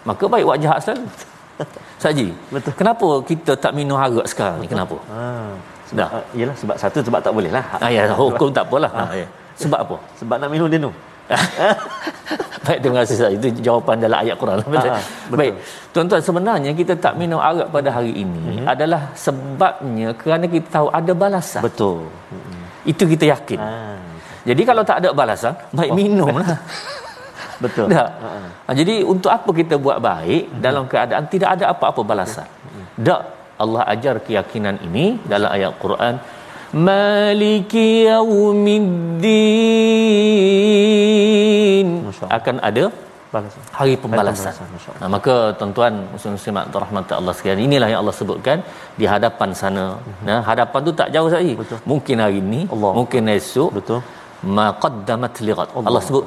maka 0.08 0.24
baik 0.32 0.44
buat 0.48 0.60
jahat 0.64 0.80
selalu. 0.84 1.08
Saji 2.02 2.28
betul. 2.52 2.72
kenapa 2.80 3.08
kita 3.28 3.52
tak 3.64 3.72
minum 3.78 3.96
arak 3.96 4.26
sekarang 4.32 4.56
ni? 4.60 4.66
Kenapa? 4.72 4.96
Ha 5.08 5.73
sebab 5.94 6.08
uh, 6.10 6.24
yalah 6.38 6.56
sebab 6.60 6.76
satu 6.82 6.98
sebab 7.06 7.20
tak 7.22 7.32
boleh 7.38 7.50
lah 7.56 7.64
ha, 7.78 7.86
ya 7.96 8.02
hukum 8.18 8.48
tak 8.56 8.64
apalah 8.66 8.90
ha. 8.90 9.04
ha, 9.06 9.14
ya. 9.22 9.26
sebab 9.62 9.78
apa 9.84 9.96
sebab 10.18 10.36
nak 10.42 10.50
minum 10.50 10.66
dia 10.72 10.80
tu 10.82 10.92
Baik, 12.64 12.78
terima 12.80 12.96
kasih 13.04 13.14
Ustaz. 13.16 13.32
Itu 13.36 13.46
jawapan 13.60 13.96
dalam 14.00 14.18
ayat 14.24 14.36
Quran. 14.40 14.56
Ha, 14.60 14.68
betul. 14.72 14.92
Baik, 15.36 15.54
tuan-tuan 15.92 16.22
sebenarnya 16.24 16.70
kita 16.72 16.92
tak 16.96 17.14
minum 17.20 17.36
arak 17.36 17.68
pada 17.68 17.88
hari 17.92 18.12
ini 18.24 18.64
hmm. 18.64 18.66
adalah 18.72 19.12
sebabnya 19.12 20.16
kerana 20.16 20.48
kita 20.48 20.80
tahu 20.80 20.88
ada 20.88 21.12
balasan. 21.12 21.60
Betul. 21.60 22.08
Hmm. 22.32 22.64
Itu 22.88 23.04
kita 23.04 23.24
yakin. 23.36 23.60
Ha. 23.60 23.68
Jadi 24.48 24.62
kalau 24.64 24.82
tak 24.84 25.00
ada 25.04 25.12
balasan, 25.12 25.52
baik 25.76 25.92
oh. 25.92 25.96
minumlah. 25.96 26.56
Betul. 27.64 27.86
Tak. 27.92 28.10
Ha. 28.64 28.70
Jadi 28.72 28.94
untuk 29.04 29.30
apa 29.32 29.50
kita 29.52 29.74
buat 29.76 30.00
baik 30.00 30.42
hmm. 30.48 30.60
dalam 30.64 30.84
keadaan 30.88 31.24
tidak 31.28 31.48
ada 31.60 31.64
apa-apa 31.72 32.00
balasan? 32.00 32.48
Hmm. 32.48 33.04
Tak. 33.04 33.20
Allah 33.62 33.82
ajar 33.94 34.14
keyakinan 34.26 34.76
ini 34.86 35.04
dalam 35.32 35.50
ayat 35.56 35.72
Quran 35.84 36.14
Maliki 36.86 37.88
yaumiddin 38.10 39.24
akan 42.38 42.56
ada 42.68 42.84
balasan. 43.34 43.62
hari 43.78 43.94
pembalasan. 44.02 44.50
Hari 44.50 44.58
pembalasan 44.62 44.98
nah, 45.00 45.08
maka 45.14 45.34
tuan-tuan 45.58 45.94
muslim-muslimat 46.14 46.64
rahmat 46.84 47.14
Allah 47.20 47.34
sekalian 47.38 47.62
inilah 47.68 47.88
yang 47.92 48.00
Allah 48.02 48.16
sebutkan 48.20 48.58
di 49.00 49.06
hadapan 49.12 49.50
sana. 49.62 49.86
Mm-hmm. 49.94 50.26
Nah, 50.28 50.40
hadapan 50.50 50.80
tu 50.88 50.92
tak 51.00 51.08
jauh 51.14 51.30
lagi. 51.38 51.54
Mungkin 51.92 52.16
hari 52.24 52.38
ini, 52.44 52.60
Allah. 52.74 52.92
mungkin 52.98 53.22
esok. 53.38 53.70
Betul 53.78 54.00
maqaddamat 54.58 55.34
liqat 55.46 55.68
Allah. 55.76 55.88
Allah. 55.90 56.02
sebut 56.06 56.24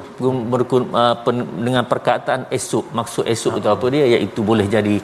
berkun, 0.52 0.84
uh, 1.02 1.14
pen, 1.24 1.36
dengan 1.66 1.84
perkataan 1.92 2.42
esok 2.58 2.86
maksud 2.98 3.24
esok 3.34 3.54
itu 3.60 3.68
apa 3.74 3.86
dia? 3.94 4.04
Iaitu 4.14 4.40
boleh 4.50 4.66
jadi 4.76 4.96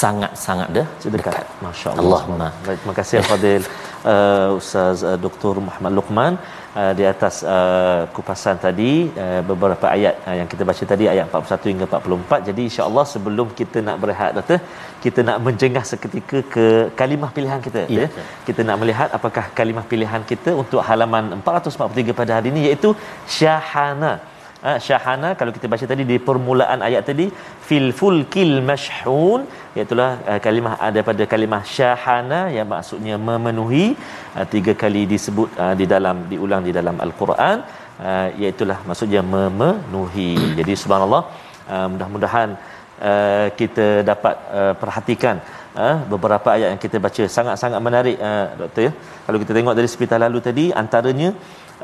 sangat-sangat 0.00 0.68
dah 0.76 0.86
dekat, 1.04 1.14
dekat. 1.14 1.46
masya-Allah 1.64 2.20
baik 2.66 2.78
terima 2.82 2.94
kasih 3.00 3.16
Fadil 3.30 3.62
uh, 4.12 4.58
Ustaz 4.60 5.04
uh, 5.10 5.18
Dr 5.24 5.54
Muhammad 5.66 5.92
Luqman 5.98 6.34
uh, 6.80 6.92
di 6.98 7.04
atas 7.12 7.34
uh, 7.54 8.02
kupasan 8.16 8.56
tadi 8.64 8.90
uh, 9.24 9.40
beberapa 9.50 9.86
ayat 9.96 10.14
uh, 10.28 10.34
yang 10.40 10.48
kita 10.52 10.62
baca 10.70 10.84
tadi 10.92 11.04
ayat 11.14 11.26
41 11.28 11.72
hingga 11.72 11.86
44 11.90 12.48
jadi 12.48 12.62
insya-Allah 12.68 13.04
sebelum 13.14 13.48
kita 13.60 13.78
nak 13.88 13.96
berehat 14.02 14.32
doktor 14.38 14.60
kita 15.04 15.20
nak 15.28 15.38
menjengah 15.46 15.84
seketika 15.92 16.40
ke 16.54 16.66
kalimah 17.00 17.30
pilihan 17.36 17.60
kita 17.66 17.80
ya. 17.98 18.06
ya. 18.06 18.08
Kita 18.48 18.60
nak 18.68 18.76
melihat 18.82 19.08
apakah 19.18 19.44
kalimah 19.58 19.86
pilihan 19.92 20.22
kita 20.32 20.50
untuk 20.62 20.80
halaman 20.88 21.24
443 21.42 22.20
pada 22.20 22.32
hari 22.38 22.50
ini 22.54 22.60
iaitu 22.68 22.90
syahana. 23.38 24.12
Ha, 24.64 24.72
syahana 24.86 25.28
kalau 25.38 25.52
kita 25.54 25.66
baca 25.72 25.84
tadi 25.90 26.02
di 26.10 26.16
permulaan 26.26 26.80
ayat 26.88 27.02
tadi 27.08 27.24
fil 27.68 27.88
fulkil 28.00 28.52
mashhun 28.68 29.40
iaitu 29.76 29.94
uh, 30.04 30.38
kalimah 30.44 30.74
ada 30.88 31.00
pada 31.08 31.24
kalimah 31.32 31.62
syahana 31.76 32.40
yang 32.56 32.68
maksudnya 32.72 33.16
memenuhi 33.28 33.86
uh, 34.36 34.46
tiga 34.52 34.72
kali 34.82 35.02
disebut 35.12 35.48
uh, 35.64 35.74
di 35.80 35.86
dalam 35.94 36.18
diulang 36.32 36.62
di 36.68 36.74
dalam 36.78 36.94
al-Quran 37.06 37.56
uh, 38.10 38.28
iaitu 38.42 38.68
maksudnya 38.90 39.22
memenuhi. 39.34 40.30
Jadi 40.60 40.74
subhanallah 40.82 41.22
uh, 41.74 41.86
mudah-mudahan 41.94 42.48
uh, 43.10 43.46
kita 43.58 43.88
dapat 44.12 44.36
uh, 44.60 44.74
perhatikan 44.84 45.42
uh, 45.84 45.96
beberapa 46.12 46.48
ayat 46.54 46.68
yang 46.72 46.82
kita 46.86 47.02
baca 47.08 47.26
sangat-sangat 47.38 47.80
menarik 47.88 48.16
uh, 48.30 48.46
doktor 48.62 48.82
ya 48.86 48.92
kalau 49.26 49.38
kita 49.42 49.52
tengok 49.58 49.76
dari 49.80 49.90
sepital 49.94 50.22
lalu 50.26 50.38
tadi 50.48 50.64
antaranya 50.84 51.30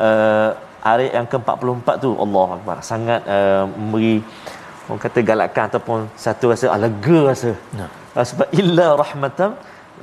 uh, 0.06 0.50
ayat 0.90 1.12
yang 1.18 1.26
ke-44 1.32 1.88
tu 2.04 2.10
Allah 2.24 2.48
Akbar. 2.56 2.76
Sangat 2.90 3.20
uh, 3.36 3.64
memberi 3.78 4.16
orang 4.88 5.00
kata 5.04 5.18
galakkan 5.30 5.64
ataupun 5.70 5.98
satu 6.24 6.44
rasa 6.52 6.66
ah, 6.74 6.80
lega 6.84 7.18
rasa. 7.30 7.52
Nah. 7.78 7.88
uh, 8.16 8.24
sebab 8.30 8.48
illa 8.60 8.86
rahmatan 9.02 9.50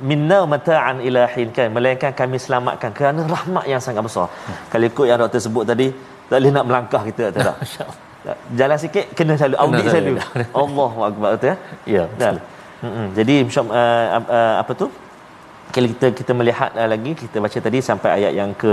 minna 0.08 0.38
mata'an 0.54 0.96
ilahin 1.08 1.48
kan? 1.56 1.68
Melainkan 1.76 2.12
kami 2.20 2.36
selamatkan 2.46 2.90
kerana 2.98 3.20
rahmat 3.36 3.64
yang 3.72 3.80
sangat 3.86 4.02
besar. 4.08 4.28
Hmm. 4.28 4.58
kalau 4.72 4.84
ikut 4.90 5.06
yang 5.08 5.18
doktor 5.22 5.40
sebut 5.46 5.64
tadi 5.70 5.88
tak 6.28 6.38
boleh 6.42 6.52
nak 6.56 6.64
melangkah 6.68 7.02
kita 7.08 7.24
tak 7.30 7.56
jalan 8.58 8.78
sikit 8.84 9.06
kena 9.14 9.34
selalu 9.38 9.56
audit 9.62 9.84
selalu. 9.86 10.14
Allahu 10.62 10.98
akbar 11.08 11.28
tu 11.42 11.46
ya? 11.50 11.56
Ya. 11.86 12.04
Betul. 12.10 12.38
Hmm 12.82 13.08
jadi 13.16 13.34
uh, 13.40 14.06
uh, 14.36 14.54
apa 14.62 14.72
tu 14.80 14.86
kalau 15.74 15.88
kita 15.92 16.06
kita 16.18 16.32
melihat 16.40 16.70
uh, 16.80 16.88
lagi 16.92 17.12
kita 17.22 17.36
baca 17.44 17.58
tadi 17.66 17.78
sampai 17.88 18.10
ayat 18.18 18.32
yang 18.40 18.50
ke 18.62 18.72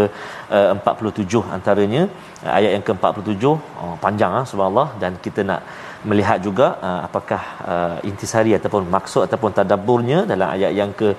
uh, 0.58 0.74
47 0.78 1.42
antaranya. 1.56 2.04
Uh, 2.46 2.54
ayat 2.58 2.72
yang 2.76 2.84
ke 2.88 2.94
47 2.94 3.50
oh, 3.50 3.96
panjang 4.04 4.34
ah 4.40 4.46
subhanallah. 4.52 4.88
Dan 5.02 5.18
kita 5.26 5.44
nak 5.52 5.64
melihat 6.10 6.40
juga 6.46 6.66
apakah 7.08 7.42
intisari 8.10 8.52
ataupun 8.58 8.84
maksud 8.96 9.22
ataupun 9.28 9.52
tadabburnya 9.58 10.18
dalam 10.32 10.48
ayat 10.56 10.72
yang 10.80 10.92
ke 11.00 11.10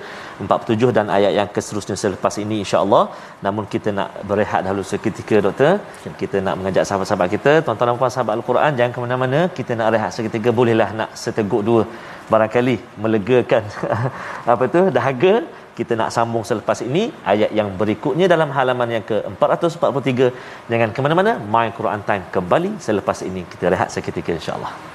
47 0.45 0.93
dan 0.97 1.05
ayat 1.15 1.31
yang 1.37 1.47
seterusnya 1.65 1.95
selepas 2.01 2.33
ini 2.43 2.57
insya-Allah. 2.63 3.03
Namun 3.45 3.65
kita 3.73 3.89
nak 3.99 4.09
berehat 4.29 4.61
dahulu 4.65 4.83
seketika 4.91 5.41
doktor. 5.45 5.73
Kita 6.21 6.37
nak 6.47 6.55
mengajak 6.59 6.85
sahabat-sahabat 6.89 7.29
kita 7.35 7.53
tuan-tuan 7.65 7.89
dan 7.91 7.97
puan 8.01 8.13
sahabat 8.17 8.33
al-Quran 8.37 8.71
jangan 8.77 8.93
ke 8.93 9.01
mana-mana. 9.05 9.39
Kita 9.57 9.73
nak 9.79 9.89
rehat 9.97 10.11
seketika 10.17 10.51
bolehlah 10.59 10.89
nak 11.01 11.09
seteguk 11.23 11.63
dua 11.69 11.83
barangkali 12.31 12.75
melegakan 13.03 13.63
apa 14.53 14.63
tu 14.75 14.81
dahaga 14.97 15.33
kita 15.77 15.93
nak 15.99 16.09
sambung 16.15 16.43
selepas 16.47 16.79
ini 16.87 17.11
ayat 17.27 17.51
yang 17.51 17.69
berikutnya 17.75 18.31
dalam 18.31 18.49
halaman 18.55 18.89
yang 18.95 19.03
ke-443. 19.03 20.31
Jangan 20.71 20.89
ke 20.95 20.99
mana-mana 21.03 21.35
my 21.55 21.67
Quran 21.75 22.01
time 22.07 22.23
kembali 22.31 22.79
selepas 22.79 23.19
ini. 23.27 23.43
Kita 23.43 23.67
rehat 23.67 23.91
seketika 23.91 24.31
insya-Allah 24.31 24.94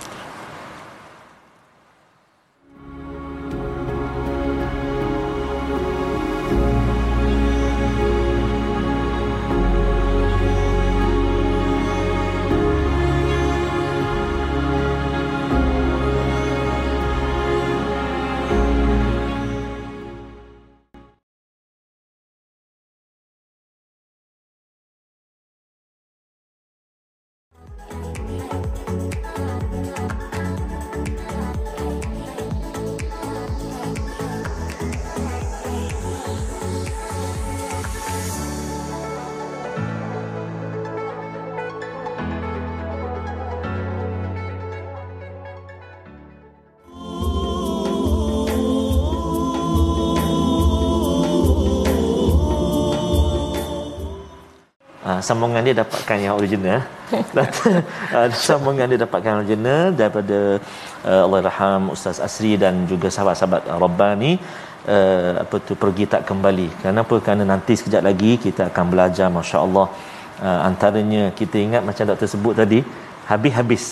sambungan 55.29 55.63
dia 55.67 55.77
dapatkan 55.83 56.19
yang 56.25 56.35
original 56.41 56.81
uh, 58.17 58.29
sambungan 58.49 58.87
dia 58.91 58.99
dapatkan 59.05 59.33
original 59.43 59.85
daripada 60.01 60.39
uh, 61.11 61.23
Allah 61.27 61.41
raham 61.49 61.91
Ustaz 61.95 62.19
Asri 62.27 62.53
dan 62.63 62.87
juga 62.93 63.09
sahabat-sahabat 63.15 63.63
Rabbani. 63.85 64.33
Uh, 64.81 65.37
apa 65.45 65.57
tu 65.67 65.77
pergi 65.83 66.05
tak 66.13 66.23
kembali. 66.29 66.69
Kenapa? 66.85 67.15
Kerana 67.25 67.45
nanti 67.53 67.77
sekejap 67.79 68.03
lagi 68.09 68.33
kita 68.41 68.63
akan 68.73 68.85
belajar 68.93 69.29
masya-Allah. 69.29 69.87
Uh, 70.41 70.61
antaranya 70.69 71.23
kita 71.41 71.57
ingat 71.67 71.83
macam 71.89 72.05
doktor 72.09 72.29
sebut 72.35 72.55
tadi 72.57 72.81
habis-habis. 73.31 73.85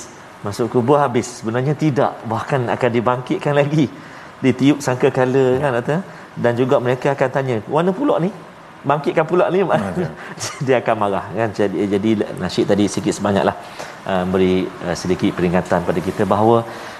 Masuk 0.47 0.67
kubur 0.73 0.97
habis. 1.05 1.29
Sebenarnya 1.43 1.75
tidak. 1.85 2.12
Bahkan 2.33 2.73
akan 2.75 2.91
dibangkitkan 2.97 3.55
lagi. 3.61 3.87
Ditiup 4.45 4.79
sangka 4.87 5.11
kala 5.19 5.45
kan 5.62 5.71
doktor? 5.77 6.01
Dan 6.38 6.53
juga 6.55 6.79
mereka 6.79 7.12
akan 7.19 7.29
tanya 7.35 7.57
warna 7.67 7.91
pula 7.91 8.17
ni 8.23 8.31
bangkitkan 8.91 9.27
pula 9.31 9.51
ni 9.55 9.62
dia 10.67 10.77
akan 10.83 10.95
marah 11.03 11.25
kan? 11.38 11.51
Jadi 11.59 11.87
jadi 11.95 12.11
nasyid 12.43 12.67
tadi 12.71 12.85
sikit 12.95 13.14
sebanyaklah 13.19 13.57
uh, 14.11 14.25
beri 14.33 14.55
uh, 14.87 14.97
sedikit 15.03 15.31
peringatan 15.38 15.83
pada 15.88 16.01
kita 16.09 16.23
bahawa 16.35 16.59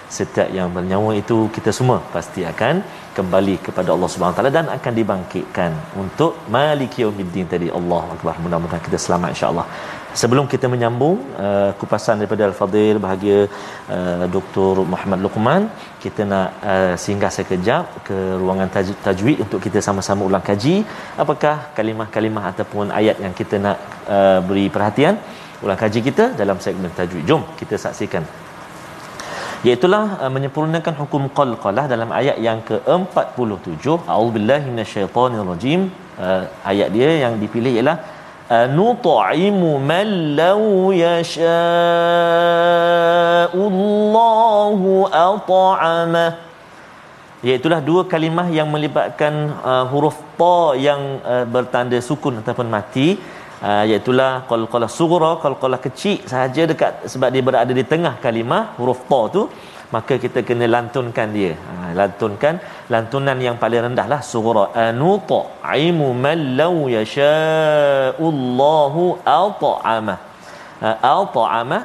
setiap 0.09 0.49
yang 0.57 0.69
bernyawa 0.73 1.11
itu 1.21 1.37
kita 1.53 1.71
semua 1.79 1.99
pasti 2.15 2.41
akan 2.53 2.81
kembali 3.13 3.55
kepada 3.67 3.93
Allah 3.95 4.09
Subhanahu 4.13 4.37
taala 4.39 4.53
dan 4.59 4.67
akan 4.77 4.93
dibangkitkan 5.01 5.71
untuk 6.03 6.33
maliki 6.57 7.05
yaumiddin 7.05 7.49
tadi. 7.55 7.69
Allah 7.79 8.05
akbar. 8.17 8.35
Mudah-mudahan 8.45 8.83
kita 8.89 8.99
selamat 9.07 9.37
insya-Allah 9.37 9.67
sebelum 10.21 10.45
kita 10.53 10.67
menyambung 10.73 11.17
uh, 11.45 11.71
kupasan 11.81 12.17
daripada 12.21 12.43
al-fadil 12.49 12.97
bahagia 13.05 13.39
uh, 13.97 14.25
Dr 14.35 14.75
Muhammad 14.93 15.21
Luqman 15.25 15.63
kita 16.05 16.23
nak 16.33 16.49
uh, 16.73 16.95
singgah 17.05 17.31
sekejap 17.37 17.85
ke 18.09 18.17
ruangan 18.41 18.69
taj- 18.75 18.99
tajwid 19.07 19.39
untuk 19.45 19.61
kita 19.67 19.79
sama-sama 19.87 20.23
ulang 20.29 20.45
kaji. 20.51 20.75
Apakah 21.23 21.55
kalimah-kalimah 21.79 22.45
ataupun 22.53 22.95
ayat 23.01 23.17
yang 23.25 23.35
kita 23.41 23.59
nak 23.67 23.79
uh, 24.17 24.39
beri 24.49 24.67
perhatian? 24.75 25.17
Ulang 25.65 25.81
kaji 25.85 26.01
kita 26.09 26.25
dalam 26.41 26.59
segmen 26.67 26.93
tajwid. 26.99 27.25
Jom 27.31 27.43
kita 27.61 27.77
saksikan. 27.85 28.27
Iaitulah 29.67 30.05
uh, 30.23 30.31
menyempurnakan 30.35 30.95
hukum 31.03 31.23
qalqalah 31.39 31.87
dalam 31.95 32.11
ayat 32.21 32.37
yang 32.49 32.61
ke-47 32.69 33.87
a'udzubillahi 34.13 34.67
minasyaitonirrajim. 34.75 35.83
Uh, 36.27 36.43
ayat 36.71 36.89
dia 36.95 37.11
yang 37.25 37.35
dipilih 37.43 37.73
ialah 37.79 37.99
نطعم 38.52 39.62
من 39.90 40.08
لو 40.36 40.92
يشاء 40.92 41.54
at'amah 45.26 46.32
Iaitulah 47.44 47.80
dua 47.84 48.02
kalimah 48.12 48.48
yang 48.58 48.72
melibatkan 48.74 49.34
uh, 49.70 49.84
huruf 49.92 50.16
ta 50.40 50.80
yang 50.80 51.02
uh, 51.32 51.44
bertanda 51.56 52.00
sukun 52.10 52.40
ataupun 52.40 52.68
mati 52.76 53.08
uh, 53.68 53.84
iaitulah 53.90 54.48
qalqalah 54.52 54.88
sughra 55.00 55.32
qalqalah 55.44 55.80
kecil 55.86 56.24
sahaja 56.32 56.64
dekat 56.72 57.04
sebab 57.12 57.30
dia 57.36 57.44
berada 57.50 57.74
di 57.80 57.84
tengah 57.94 58.14
kalimah 58.26 58.64
huruf 58.80 59.02
ta 59.12 59.22
tu 59.36 59.42
maka 59.95 60.15
kita 60.25 60.41
kena 60.49 60.67
lantunkan 60.75 61.29
dia 61.37 61.53
ha, 61.67 61.73
lantunkan 62.01 62.55
lantunan 62.93 63.39
yang 63.47 63.57
paling 63.63 63.83
rendah 63.87 64.07
lah 64.13 64.21
sughra 64.33 64.65
anuta 64.87 65.41
aimu 65.75 66.09
man 66.25 66.41
law 66.61 66.77
yasha'ullahu 66.97 69.03
at'ama 69.39 70.17
at'ama 71.15 71.79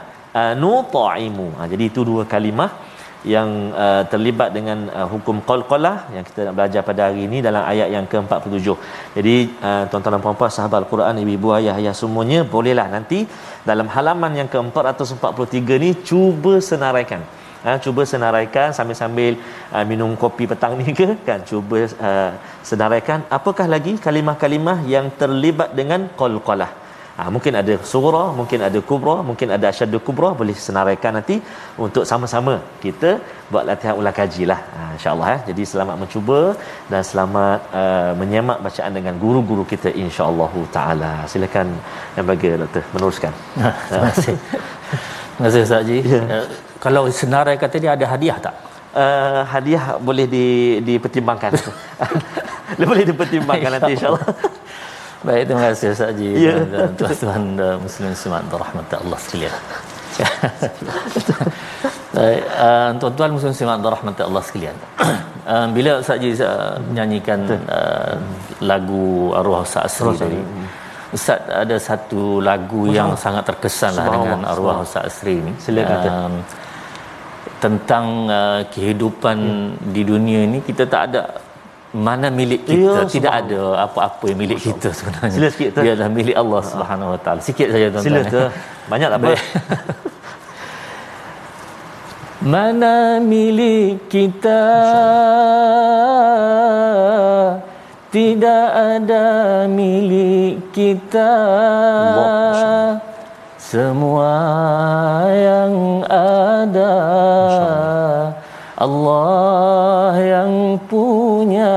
anutaimu 0.47 1.47
ha, 1.57 1.61
jadi 1.71 1.83
itu 1.91 2.01
dua 2.11 2.23
kalimah 2.33 2.71
yang 3.23 3.71
uh, 3.71 4.03
terlibat 4.11 4.51
dengan 4.57 4.91
uh, 4.91 5.07
hukum 5.13 5.39
qalqalah 5.49 6.11
yang 6.15 6.23
kita 6.27 6.39
nak 6.47 6.55
belajar 6.59 6.81
pada 6.89 7.01
hari 7.07 7.23
ini 7.27 7.37
dalam 7.39 7.63
ayat 7.63 7.87
yang 7.95 8.05
ke-47. 8.11 8.67
Jadi 9.15 9.35
uh, 9.63 9.83
tuan-tuan 9.87 10.13
dan 10.15 10.21
puan-puan 10.25 10.51
sahabat 10.51 10.83
Al-Quran 10.83 11.23
ibu-ibu 11.23 11.55
ayah-ayah 11.59 11.95
semuanya 11.95 12.39
bolehlah 12.43 12.87
nanti 12.95 13.23
dalam 13.69 13.87
halaman 13.95 14.31
yang 14.39 14.49
ke-443 14.51 15.83
ni 15.83 15.89
cuba 16.03 16.59
senaraikan. 16.59 17.23
Ha, 17.65 17.79
cuba 17.85 18.01
senaraikan 18.11 18.69
sambil-sambil 18.77 19.33
uh, 19.75 19.83
minum 19.91 20.11
kopi 20.23 20.45
petang 20.51 20.73
ni 20.79 20.95
ke 20.99 21.09
kan 21.27 21.39
cuba 21.49 21.79
uh, 22.09 22.31
senaraikan 22.69 23.19
apakah 23.37 23.67
lagi 23.73 23.93
kalimah-kalimah 24.05 24.77
yang 24.93 25.07
terlibat 25.21 25.69
dengan 25.79 26.01
qalqalah 26.21 26.71
Ha, 27.17 27.23
mungkin 27.33 27.53
ada 27.59 27.73
surah, 27.89 28.27
mungkin 28.37 28.59
ada 28.67 28.79
kubra, 28.89 29.15
mungkin 29.27 29.47
ada 29.55 29.65
asyadu 29.71 29.97
kubra 30.07 30.29
boleh 30.39 30.55
senaraikan 30.67 31.13
nanti 31.17 31.35
untuk 31.85 32.03
sama-sama 32.11 32.53
kita 32.83 33.11
buat 33.53 33.63
latihan 33.69 33.93
ulang 33.99 34.15
kaji 34.19 34.43
lah. 34.51 34.59
Ha, 34.73 34.79
InsyaAllah. 34.97 35.27
Eh. 35.35 35.39
Jadi 35.49 35.63
selamat 35.73 35.95
mencuba 36.01 36.39
dan 36.89 37.01
selamat 37.11 37.59
uh, 37.81 38.11
menyemak 38.21 38.65
bacaan 38.65 38.93
dengan 38.97 39.15
guru-guru 39.23 39.61
kita 39.73 39.93
insyaAllah 40.03 40.53
ta'ala. 40.77 41.13
Silakan 41.29 41.69
yang 42.17 42.25
bagi 42.33 42.57
Doktor 42.65 42.83
meneruskan. 42.97 43.33
Terima 43.89 44.09
kasih. 44.09 44.35
Terima 44.41 45.45
kasih 45.45 45.61
Ustaz 45.65 45.79
Haji. 45.81 45.99
Yeah. 46.01 46.62
Uh, 46.83 46.91
kalau 46.91 47.07
senarai 47.07 47.55
kata 47.55 47.79
dia 47.79 47.95
ada 47.95 48.05
hadiah 48.11 48.37
tak? 48.43 48.55
Uh, 48.93 49.41
hadiah 49.47 49.97
boleh 49.97 50.27
di, 50.27 50.47
dipertimbangkan. 50.83 51.55
boleh 52.91 53.07
dipertimbangkan 53.07 53.79
nanti 53.79 53.95
insyaAllah. 53.95 54.27
Baik, 55.23 55.43
terima 55.47 55.71
kasih 55.71 55.95
Ustaz 55.95 56.11
Haji 56.11 56.29
ya. 56.35 56.55
dan 56.67 56.91
tuan-tuan 56.99 57.55
dan 57.55 57.79
muslim 57.79 58.11
semat 58.11 58.43
rahmat 58.51 58.87
Allah 58.91 59.19
sekalian. 59.23 59.55
Baik, 62.13 62.43
uh, 62.59 62.89
tuan-tuan 62.99 63.29
muslim 63.31 63.53
semat 63.55 63.79
rahmat 63.79 64.19
Allah 64.19 64.43
sekalian. 64.43 64.75
Uh, 65.47 65.67
bila 65.75 66.03
Ustaz 66.03 66.19
Haji 66.19 66.29
uh, 66.43 66.75
menyanyikan 66.91 67.39
uh, 67.71 68.19
lagu 68.59 69.31
Arwah 69.31 69.63
Ustaz 69.63 69.95
Asri 69.95 70.11
tadi, 70.19 70.39
Ustaz 71.15 71.39
ada 71.47 71.75
satu 71.79 72.43
lagu 72.43 72.91
Masa. 72.91 72.97
yang 72.99 73.09
sangat 73.15 73.43
terkesan 73.47 73.95
lah 73.95 74.11
dengan 74.11 74.39
Arwah 74.43 74.83
Ustaz 74.83 75.07
Asri 75.07 75.39
ini. 75.39 75.55
Silakan. 75.55 76.03
Um, 76.03 76.35
tentang 77.63 78.27
uh, 78.27 78.61
kehidupan 78.67 79.37
ya. 79.39 79.91
di 79.95 80.01
dunia 80.03 80.39
ini 80.43 80.59
kita 80.59 80.83
tak 80.83 81.01
ada 81.07 81.21
mana 81.95 82.27
milik 82.33 82.65
kita. 82.67 83.05
Ya, 83.05 83.05
tidak 83.05 83.33
ada 83.45 83.61
apa-apa 83.85 84.25
yang 84.27 84.39
milik 84.43 84.59
kita 84.59 84.89
sebenarnya. 84.91 85.31
Sila 85.37 85.47
sikit 85.53 85.69
tu 85.77 85.81
dia 85.85 85.93
milik 86.09 86.35
Allah 86.35 86.59
ha. 86.59 86.69
Subhanahu 86.73 87.13
Wa 87.15 87.19
Taala. 87.23 87.39
Sikit 87.39 87.67
saja 87.71 87.87
tuan-tuan 87.93 88.03
sila 88.03 88.21
tu 88.27 88.41
banyak 88.91 89.07
tak 89.13 89.19
apa? 89.21 89.31
Mana 92.53 93.23
milik 93.23 94.11
kita? 94.11 94.61
Tidak 98.11 98.65
ada 98.97 99.25
milik 99.71 100.69
kita. 100.75 101.31
Allah, 102.19 103.12
semua 103.73 104.37
yang 105.33 106.05
ada. 106.05 106.93
Allah 108.77 110.13
yang 110.21 110.77
punya. 110.85 111.73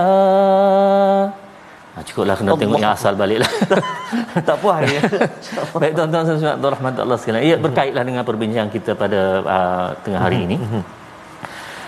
Ha, 1.97 2.05
Cukuplah 2.05 2.37
kena 2.37 2.53
Allah. 2.53 2.61
tengok 2.61 2.79
yang 2.85 2.93
asal 2.93 3.17
balik 3.17 3.41
lah. 3.41 3.53
Tak 4.37 4.61
puas 4.61 4.85
ya 4.85 5.01
Baik 5.81 5.97
tuan-tuan 5.97 6.25
dan 6.29 6.37
puan 6.61 6.69
rahmat 6.77 6.93
Allah 7.01 7.17
sekalian. 7.17 7.43
Ia 7.49 7.57
berkaitlah 7.57 8.05
dengan 8.05 8.23
perbincangan 8.29 8.69
kita 8.69 8.93
pada 8.93 9.21
uh, 9.41 9.89
tengah 10.05 10.21
hari 10.21 10.45
ini. 10.45 10.57
Mhm. 10.61 10.83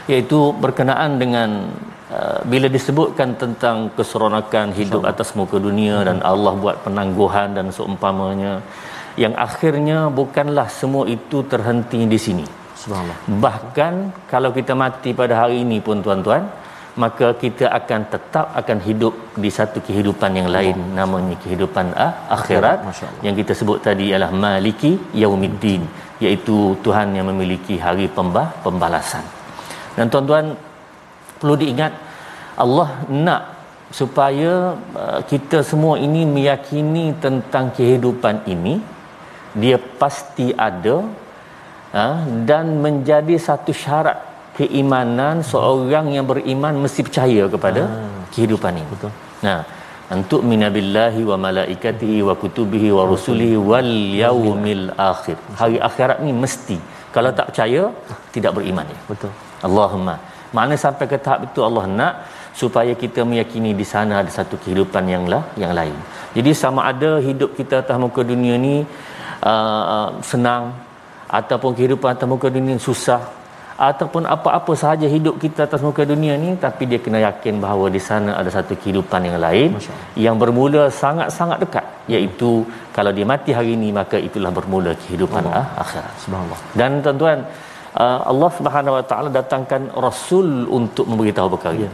Iaitu 0.09 0.57
berkenaan 0.57 1.21
dengan 1.21 1.69
uh, 2.09 2.41
Bila 2.49 2.73
disebutkan 2.73 3.37
tentang 3.37 3.93
keseronakan 3.93 4.73
hidup 4.73 5.05
atas 5.05 5.37
muka 5.37 5.61
dunia 5.61 6.01
Dan. 6.01 6.25
Allah 6.25 6.57
buat 6.57 6.81
penangguhan 6.81 7.53
dan 7.53 7.69
seumpamanya 7.69 8.65
Yang 9.23 9.35
akhirnya 9.47 9.99
bukanlah 10.21 10.69
semua 10.81 11.05
itu 11.17 11.39
terhenti 11.53 12.01
di 12.13 12.19
sini 12.27 12.47
Subhanallah. 12.83 13.19
Bahkan 13.45 13.95
kalau 14.33 14.51
kita 14.59 14.73
mati 14.83 15.11
pada 15.21 15.35
hari 15.43 15.57
ini 15.67 15.79
pun 15.87 15.99
tuan-tuan, 16.05 16.43
maka 17.03 17.27
kita 17.43 17.67
akan 17.79 18.01
tetap 18.13 18.47
akan 18.61 18.79
hidup 18.87 19.15
di 19.43 19.51
satu 19.59 19.79
kehidupan 19.87 20.31
yang 20.39 20.49
lain 20.57 20.77
Allah. 20.79 20.95
namanya 20.99 21.37
kehidupan 21.43 21.87
ah, 22.05 22.13
akhirat 22.37 22.79
yang 23.27 23.35
kita 23.41 23.53
sebut 23.61 23.79
tadi 23.87 24.05
ialah 24.11 24.31
maliki 24.45 24.93
yaumiddin 25.23 25.83
iaitu 26.25 26.57
Tuhan 26.85 27.15
yang 27.19 27.27
memiliki 27.31 27.75
hari 27.87 28.07
pembah 28.17 28.47
pembalasan. 28.65 29.25
Dan 29.99 30.07
tuan-tuan 30.13 30.47
perlu 31.39 31.55
diingat 31.63 31.93
Allah 32.65 32.89
nak 33.27 33.43
supaya 33.99 34.53
uh, 35.03 35.21
kita 35.31 35.59
semua 35.71 35.95
ini 36.07 36.23
meyakini 36.37 37.05
tentang 37.25 37.71
kehidupan 37.77 38.45
ini 38.55 38.75
dia 39.63 39.77
pasti 40.01 40.53
ada 40.69 40.97
ha, 41.97 42.07
dan 42.49 42.83
menjadi 42.85 43.37
satu 43.49 43.73
syarat 43.73 44.19
keimanan 44.59 45.41
seorang 45.51 46.07
yang 46.17 46.27
beriman 46.31 46.75
mesti 46.85 47.01
percaya 47.07 47.45
kepada 47.55 47.83
ha. 47.87 48.27
kehidupan 48.35 48.73
ini. 48.81 48.89
Betul. 48.93 49.13
Nah, 49.47 49.61
untuk 50.17 50.41
minabillahi 50.51 51.23
wa 51.31 51.37
malaikatihi 51.47 52.19
wa 52.29 52.35
kutubihi 52.43 52.89
wa 52.99 53.05
rusulihi 53.13 53.57
wal 53.71 53.93
yaumil 54.23 54.87
akhir. 55.13 55.37
Hari 55.61 55.79
akhirat 55.89 56.19
ni 56.27 56.33
mesti. 56.33 56.79
Kalau 57.15 57.31
tak 57.39 57.53
percaya, 57.53 57.83
tidak 58.35 58.53
beriman 58.57 58.89
ya. 58.95 59.01
Betul. 59.11 59.33
Allahumma. 59.69 60.17
Mana 60.57 60.75
sampai 60.81 61.05
ke 61.13 61.17
tahap 61.25 61.41
itu 61.49 61.61
Allah 61.61 61.85
nak 61.99 62.15
supaya 62.61 62.93
kita 63.03 63.21
meyakini 63.31 63.71
di 63.81 63.87
sana 63.93 64.15
ada 64.21 64.31
satu 64.33 64.57
kehidupan 64.63 65.05
yang 65.15 65.25
lah 65.33 65.43
yang 65.63 65.73
lain. 65.79 65.97
Jadi 66.37 66.51
sama 66.63 66.81
ada 66.93 67.11
hidup 67.29 67.53
kita 67.59 67.85
atas 67.85 67.97
muka 68.01 68.25
dunia 68.25 68.57
ni 68.67 68.77
uh, 69.43 70.09
senang 70.31 70.75
ataupun 71.29 71.77
kehidupan 71.77 72.17
atas 72.17 72.29
muka 72.29 72.49
dunia 72.49 72.77
susah 72.81 73.23
ataupun 73.79 74.23
apa-apa 74.35 74.73
sahaja 74.75 75.07
hidup 75.07 75.35
kita 75.43 75.61
atas 75.69 75.81
muka 75.87 76.03
dunia 76.13 76.35
ni 76.45 76.51
tapi 76.65 76.83
dia 76.91 76.99
kena 77.05 77.19
yakin 77.23 77.63
bahawa 77.65 77.87
di 77.97 78.01
sana 78.03 78.31
ada 78.41 78.51
satu 78.51 78.75
kehidupan 78.75 79.23
yang 79.29 79.39
lain 79.39 79.71
yang 80.27 80.35
bermula 80.43 80.91
sangat-sangat 81.03 81.59
dekat 81.63 81.87
iaitu 82.15 82.51
kalau 82.97 83.15
dia 83.15 83.27
mati 83.33 83.55
hari 83.59 83.79
ini 83.79 83.95
maka 84.01 84.19
itulah 84.29 84.51
bermula 84.59 84.93
kehidupan 85.03 85.47
Allah. 85.47 85.67
akhirat 85.85 86.15
subhanallah 86.25 86.61
dan 86.81 86.91
tuan-tuan 87.05 87.39
uh, 88.03 88.19
Allah 88.31 88.51
Subhanahu 88.59 88.97
wa 88.99 89.05
taala 89.11 89.31
datangkan 89.39 89.83
rasul 90.07 90.67
untuk 90.79 91.07
memberitahu 91.11 91.49
perkara 91.55 91.87
ya. 91.87 91.91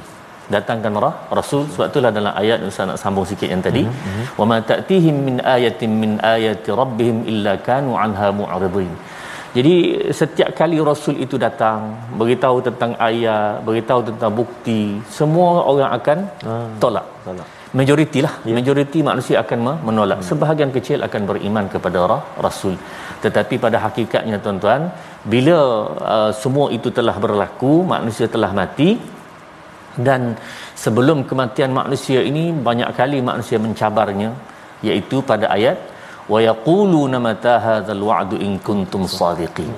Datangkan 0.55 1.01
rah 1.05 1.15
rasul 1.39 1.63
sebab 1.73 1.87
itulah 1.91 2.11
dalam 2.19 2.33
ayat 2.43 2.67
Ustaz 2.71 2.89
nak 2.91 2.99
sambung 3.03 3.27
sikit 3.31 3.49
yang 3.53 3.63
tadi 3.67 3.83
mm-hmm. 3.89 4.25
wa 4.41 4.45
ma 4.51 4.59
ta'tihim 4.71 5.17
min 5.29 5.37
ayatin 5.57 5.93
min 6.03 6.13
ayati 6.35 6.71
rabbihim 6.83 7.19
illa 7.33 7.55
kanu 7.69 7.93
anha 8.05 8.29
mu'ridin 8.41 8.93
jadi 9.57 9.75
setiap 10.21 10.51
kali 10.59 10.83
Rasul 10.91 11.17
itu 11.25 11.39
datang 11.39 11.95
beritahu 12.21 12.59
tentang 12.69 12.93
ayat, 13.09 13.63
beritahu 13.67 14.01
tentang 14.03 14.35
bukti, 14.41 14.99
semua 15.19 15.63
orang 15.71 15.91
akan 15.99 16.19
hmm. 16.43 16.71
tolak. 16.83 17.07
Tolak. 17.23 17.47
Majoriti 17.79 18.19
lah, 18.27 18.35
yeah. 18.47 18.55
majoriti 18.59 18.99
manusia 19.11 19.37
akan 19.43 19.59
menolak. 19.87 20.19
Hmm. 20.23 20.29
Sebahagian 20.31 20.71
kecil 20.75 20.99
akan 21.07 21.23
beriman 21.31 21.71
kepada 21.71 22.19
Rasul. 22.47 22.75
Tetapi 23.23 23.55
pada 23.65 23.79
hakikatnya 23.87 24.43
tuan-tuan, 24.43 24.91
bila 25.23 25.59
uh, 26.15 26.31
semua 26.35 26.67
itu 26.75 26.91
telah 26.91 27.15
berlaku, 27.25 27.87
manusia 27.95 28.27
telah 28.27 28.51
mati 28.51 28.99
dan 30.09 30.35
sebelum 30.85 31.23
kematian 31.31 31.71
manusia 31.81 32.21
ini 32.31 32.51
banyak 32.69 32.91
kali 32.99 33.19
manusia 33.31 33.59
mencabarnya 33.67 34.31
iaitu 34.83 35.23
pada 35.31 35.49
ayat 35.57 35.79
wa 36.33 36.39
yaquluna 36.49 37.19
mata 37.27 37.55
hadzal 37.67 38.03
wa'du 38.11 38.37
in 38.47 38.59
kuntum 38.67 39.05
sadiqin. 39.19 39.71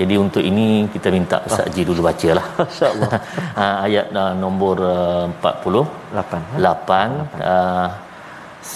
Jadi 0.00 0.14
untuk 0.16 0.40
ini 0.40 0.88
kita 0.88 1.08
minta 1.12 1.36
Ustaz 1.44 1.68
Ji 1.74 1.82
dulu 1.84 2.00
bacalah. 2.08 2.46
Insyaallah. 2.66 3.10
Ha, 3.60 3.64
ayat 3.86 4.06
uh, 4.20 4.32
nombor 4.42 4.76
uh, 4.80 5.26
48 5.42 6.56
8 6.56 7.44
uh, 7.52 7.88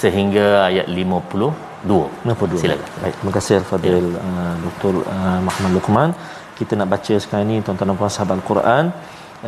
sehingga 0.00 0.46
ayat 0.68 0.86
52 0.92 1.88
52 1.88 2.62
silakan. 2.62 2.88
Baik 3.02 3.14
terima 3.18 3.32
kasih 3.36 3.54
al-fadil 3.60 3.96
ya. 3.96 4.20
uh, 4.28 4.54
Dr. 4.64 4.94
Uh, 5.14 5.40
Muhammad 5.46 5.72
Luqman. 5.76 6.10
Kita 6.58 6.72
nak 6.78 6.88
baca 6.92 7.14
sekarang 7.22 7.46
ni 7.50 7.56
tuan-tuan 7.64 7.88
dan 7.90 7.96
puan 8.00 8.12
sahabat 8.12 8.34
Al-Quran 8.38 8.84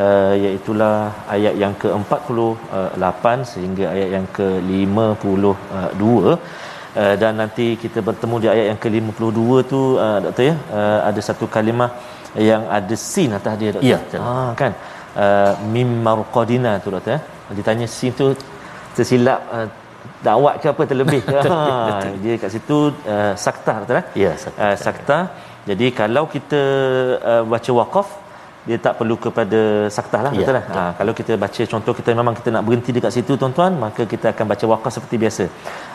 uh, 0.04 0.32
iaitulah 0.42 0.96
ayat 1.34 1.54
yang 1.62 1.74
ke-48 1.82 3.24
sehingga 3.52 3.84
ayat 3.94 4.08
yang 4.16 4.26
ke-52 4.38 6.04
uh, 6.32 7.14
dan 7.22 7.32
nanti 7.42 7.66
kita 7.84 8.00
bertemu 8.08 8.36
di 8.42 8.48
ayat 8.54 8.66
yang 8.72 8.80
ke-52 8.84 9.48
tu 9.72 9.80
uh, 10.06 10.18
doktor 10.24 10.44
ya? 10.50 10.54
Uh, 10.78 11.00
ada 11.08 11.20
satu 11.28 11.46
kalimah 11.56 11.90
yang 12.50 12.62
ada 12.78 12.94
sin 12.96 13.32
atas 13.38 13.54
dia 13.60 13.70
doktor. 13.76 14.20
Ya. 14.20 14.20
Ha 14.26 14.52
kan? 14.60 14.72
Uh, 15.16 15.52
mim 15.72 15.90
marqadina 16.06 16.72
tu 16.84 16.88
doktor 16.94 17.16
ya? 17.16 17.20
Ditanya 17.58 17.86
sin 17.96 18.12
tu 18.20 18.26
tersilap 18.96 19.40
uh, 19.56 19.68
dakwat 20.26 20.54
ke 20.62 20.66
apa 20.72 20.82
terlebih 20.90 21.22
ha 21.28 22.00
dia 22.22 22.34
kat 22.42 22.50
situ 22.54 22.78
uh, 23.14 23.32
sakta 23.44 23.74
betul 23.82 23.98
eh 24.00 24.06
ya 24.24 24.32
sakta, 24.44 24.60
uh, 24.64 24.76
sakta. 24.86 25.18
jadi 25.68 25.86
kalau 26.00 26.24
kita 26.34 26.62
uh, 27.32 27.42
baca 27.52 27.70
waqaf 27.80 28.08
dia 28.68 28.78
tak 28.84 28.94
perlu 28.98 29.16
kepada 29.24 29.60
saktah 29.96 30.20
lah 30.26 30.32
betul 30.36 30.54
ya, 30.54 30.58
lah 30.58 30.64
ha, 30.76 30.82
kalau 30.98 31.12
kita 31.18 31.32
baca 31.44 31.62
contoh 31.72 31.92
kita 31.98 32.10
memang 32.20 32.34
kita 32.38 32.50
nak 32.54 32.62
berhenti 32.66 32.90
dekat 32.96 33.12
situ 33.16 33.32
tuan-tuan 33.40 33.72
maka 33.84 34.02
kita 34.12 34.26
akan 34.34 34.46
baca 34.52 34.64
waqaf 34.72 34.92
seperti 34.96 35.16
biasa. 35.24 35.44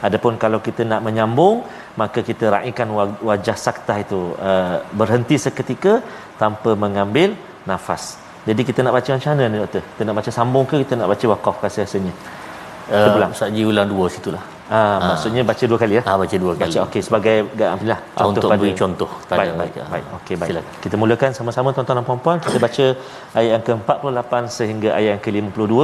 Adapun 0.07 0.39
kalau 0.43 0.59
kita 0.67 0.81
nak 0.91 1.01
menyambung 1.07 1.57
maka 2.01 2.19
kita 2.29 2.45
raikan 2.55 2.89
wajah 3.29 3.57
saktah 3.65 3.97
itu 4.05 4.21
uh, 4.49 4.75
berhenti 4.99 5.35
seketika 5.45 5.93
tanpa 6.41 6.73
mengambil 6.83 7.35
nafas. 7.69 8.03
Jadi 8.47 8.61
kita 8.69 8.79
nak 8.85 8.93
baca 8.97 9.09
macam 9.15 9.31
mana 9.35 9.45
ni 9.53 9.57
doktor? 9.63 9.83
Kita 9.91 10.03
nak 10.07 10.15
baca 10.19 10.31
sambung 10.39 10.65
ke 10.69 10.75
kita 10.83 10.93
nak 11.01 11.09
baca 11.13 11.25
waqaf 11.33 11.55
rasa-rasanya 11.65 12.13
uh, 12.89 13.31
Ustaz 13.35 13.51
Ji 13.55 13.63
ulang 13.71 13.87
dua 13.93 14.07
situlah. 14.15 14.43
Ah, 14.71 14.79
ha. 14.79 15.03
maksudnya 15.09 15.41
baca 15.49 15.63
dua 15.71 15.79
kali 15.83 15.93
ya. 15.99 16.03
Ah, 16.09 16.15
baca 16.21 16.35
dua 16.43 16.53
kali. 16.59 16.71
Baca 16.71 16.79
okey 16.87 17.01
sebagai 17.07 17.35
alhamdulillah 17.67 17.99
contoh 18.19 18.29
untuk 18.31 18.43
pada 18.51 18.59
beri 18.61 18.73
contoh 18.81 19.09
pada 19.31 19.39
baik, 19.43 19.53
baik, 19.61 19.73
baik. 19.93 20.05
Okey 20.19 20.35
baik. 20.41 20.49
Silakan. 20.51 20.73
Kita 20.83 20.95
mulakan 21.01 21.29
sama-sama 21.37 21.67
tuan-tuan 21.75 21.97
dan 21.99 22.05
puan-puan. 22.09 22.37
Kita 22.45 22.57
baca 22.65 22.85
ayat 23.39 23.51
yang 23.51 23.63
ke-48 23.67 24.33
sehingga 24.57 24.89
ayat 24.97 25.09
yang 25.13 25.21
ke-52. 25.27 25.75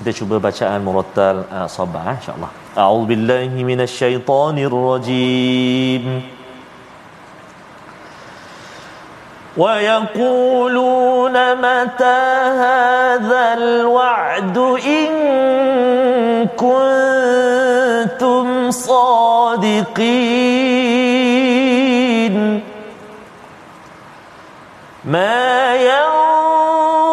Kita 0.00 0.10
cuba 0.18 0.34
bacaan 0.48 0.80
murattal 0.88 1.36
uh, 1.58 1.68
sabah 1.76 2.04
insya-Allah. 2.16 2.50
A'udzubillahi 2.84 3.58
minasyaitonirrajim. 3.70 6.04
ويقولون 9.56 11.32
متى 11.54 12.20
هذا 12.64 13.54
الوعد 13.58 14.58
إن 14.86 15.10
كنتم 16.56 18.70
صادقين؟ 18.70 20.30
ما 25.04 25.74
ينظرون 25.74 27.10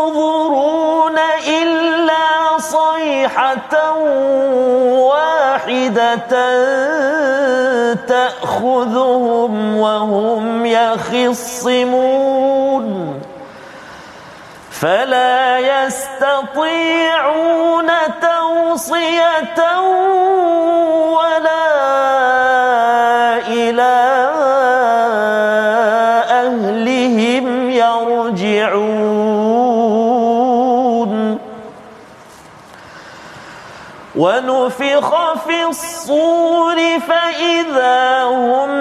إلا 1.47 2.57
صيحة 2.57 3.93
واحدة 4.93 6.17
تأخذهم 8.07 9.77
وهم 9.77 10.46
يخصمون 10.71 12.47
فلا 14.71 15.59
يستطيعون 15.85 16.67
توصية 18.21 19.79
ولا 21.17 21.67
إلى 23.47 23.97
أهلهم 26.29 27.69
يرجعون 27.69 29.17
ونفخ 34.15 35.33
في 35.47 35.63
الصور 35.69 36.77
فإذا 36.99 38.23
هم 38.23 38.76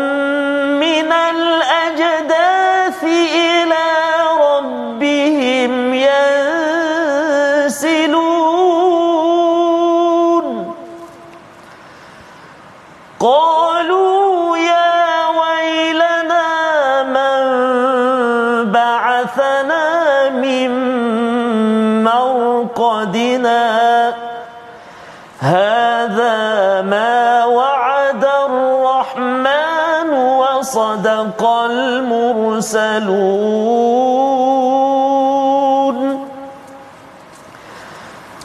وصدق 30.96 31.42
المرسلون. 31.46 32.76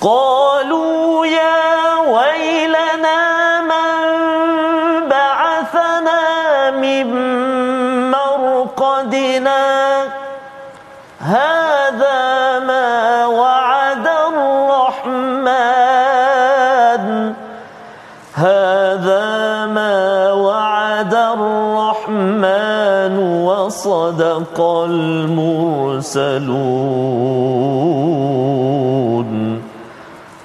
قالوا 0.02 1.26
يا 1.26 1.96
ويلنا 1.98 3.22
من 3.62 4.00
بعثنا 5.10 6.72
من 6.72 7.08
مرقدنا؟ 8.12 9.62
هذا 11.22 11.61
وصدق 23.81 24.57
المرسلون 24.61 25.67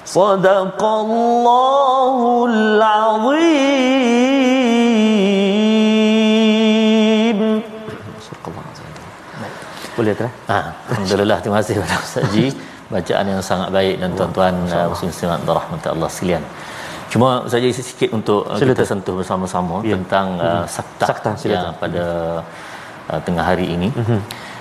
صدق 0.06 0.82
الله 0.84 2.20
العظيم 2.52 3.40
صدق 8.28 8.46
الله 8.48 8.64
العظيم 8.72 8.92
boleh 10.00 10.14
tak? 10.16 10.32
Ha, 10.48 10.58
alhamdulillah 10.92 11.38
terima 11.44 11.58
kasih 11.60 11.74
kepada 11.78 11.96
Ustaz 12.00 12.26
Ji 12.34 12.46
bacaan 12.94 13.26
yang 13.32 13.42
sangat 13.50 13.70
baik 13.78 13.96
dan 14.02 14.10
tuan-tuan 14.20 14.54
uh, 14.72 14.88
muslim-muslimat 14.92 15.40
rahmat 15.60 15.82
Allah 15.96 16.10
sekalian. 16.16 16.44
Cuma 17.12 17.30
saja 17.52 17.68
sikit 17.68 18.10
untuk 18.18 18.42
uh, 18.48 18.60
kita 18.60 18.84
sentuh 18.92 19.16
bersama-sama 19.20 19.76
ya. 19.84 19.96
tentang 19.96 20.28
uh, 20.40 20.64
sakta, 20.76 21.06
sakta 21.12 21.32
ya, 21.56 21.62
pada 21.82 22.04
uh, 23.13 23.21
tengah 23.27 23.45
hari 23.51 23.67
ini. 23.77 23.89
Mm-hmm. 23.91 24.21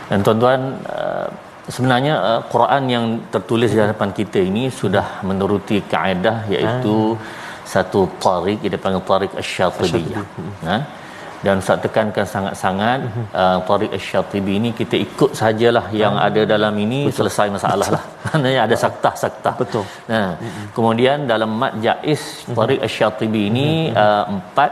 Dan 0.09 0.19
tuan-tuan 0.25 0.59
uh, 0.97 1.27
sebenarnya 1.75 2.13
uh, 2.29 2.41
Quran 2.53 2.83
yang 2.95 3.05
tertulis 3.33 3.71
di 3.75 3.79
hadapan 3.85 4.09
kita 4.19 4.39
ini 4.49 4.69
sudah 4.81 5.25
menuruti 5.27 5.81
kaedah 5.93 6.37
iaitu 6.53 6.95
ah. 7.13 7.65
satu 7.73 8.05
tariq 8.25 8.61
dia 8.71 8.79
panggil 8.85 9.03
tariq 9.11 9.31
asy-syatibiyah. 9.41 10.25
Ha? 10.69 10.77
dan 11.45 11.61
Ustaz 11.61 11.77
tekankan 11.85 12.25
sangat-sangat 12.35 12.99
mm-hmm. 13.05 13.25
uh, 13.41 13.57
Tariq 13.69 13.91
Asy-Syatibi 13.97 14.53
ini 14.59 14.69
kita 14.79 14.95
ikut 15.05 15.31
sajalah 15.41 15.85
yang 16.01 16.17
mm 16.17 16.23
ada 16.25 16.41
dalam 16.53 16.73
ini 16.85 16.99
Betul. 17.05 17.17
selesai 17.17 17.47
masalah 17.53 17.87
lah 17.95 18.03
maknanya 18.25 18.61
ada 18.65 18.75
saktah-saktah 18.83 19.53
Betul 19.61 19.85
nah 20.09 20.27
mm-hmm. 20.33 20.65
kemudian 20.75 21.17
dalam 21.29 21.51
mat 21.61 21.73
jaiz 21.85 22.21
Tariq 22.57 22.79
Asy-Syatibi 22.87 23.41
ini 23.51 23.67
mm-hmm. 23.91 24.01
uh, 24.05 24.23
empat 24.33 24.71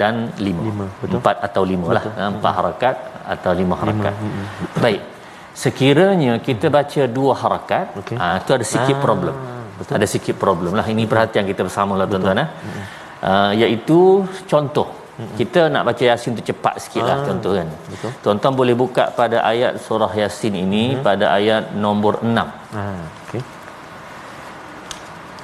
dan 0.00 0.14
lima, 0.46 0.62
lima 0.68 0.86
betul. 1.00 1.16
empat 1.18 1.36
atau 1.46 1.62
lima 1.72 1.86
lah. 1.96 2.04
betul. 2.04 2.20
lah 2.20 2.28
empat 2.34 2.52
harakat 2.58 2.96
atau 3.34 3.50
lima 3.60 3.74
harakat 3.82 4.14
lima. 4.14 4.30
Mm-hmm. 4.30 4.82
baik 4.84 5.02
sekiranya 5.62 6.32
kita 6.48 6.66
baca 6.76 7.02
dua 7.18 7.32
harakat 7.42 7.86
okay. 8.00 8.16
uh, 8.16 8.36
itu 8.40 8.50
ada 8.56 8.64
sikit 8.72 8.96
ah, 8.96 9.02
problem 9.04 9.34
betul. 9.78 9.92
ada 9.96 10.06
sikit 10.14 10.36
problem 10.44 10.72
lah 10.78 10.86
ini 10.94 11.04
perhatian 11.12 11.44
kita 11.52 11.62
bersama 11.68 11.92
lah 12.00 12.06
tuan-tuan 12.10 12.40
eh. 12.44 12.48
uh, 13.28 13.52
iaitu 13.62 14.00
contoh 14.52 15.02
kita 15.38 15.68
nak 15.72 15.82
baca 15.88 16.02
Yasin 16.02 16.32
tu 16.38 16.42
cepat 16.50 16.74
sikit 16.82 17.04
lah 17.04 17.16
ah, 17.20 17.24
contoh 17.28 17.52
kan. 17.52 17.68
Betul. 17.92 18.10
Tuan-tuan 18.24 18.54
boleh 18.60 18.74
buka 18.82 19.04
pada 19.12 19.44
ayat 19.44 19.76
surah 19.84 20.10
Yasin 20.20 20.54
ini 20.56 20.84
hmm. 20.96 21.04
pada 21.06 21.36
ayat 21.38 21.76
nombor 21.76 22.24
6. 22.24 22.32
Ah, 22.32 23.04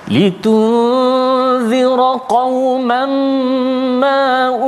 okey. 0.09 0.17
Litunzira 0.17 2.13
qauman 2.35 3.13
ma 4.03 4.21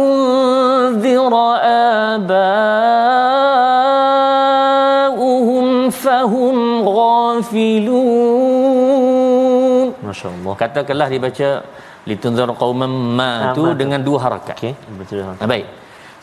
unzira 0.05 1.49
aba'uhum 1.89 2.69
fahum 5.89 6.57
ghafilun. 6.85 7.97
Masya-Allah. 10.05 10.53
Katakanlah 10.61 11.09
dibaca 11.09 11.49
litunzir 12.09 12.49
qauman 12.63 12.93
ma 13.19 13.31
tu 13.57 13.63
dengan 13.83 14.01
dua 14.09 14.19
harakat 14.25 14.57
okey 14.57 14.73
betul 14.99 15.19
ha, 15.25 15.47
baik 15.53 15.67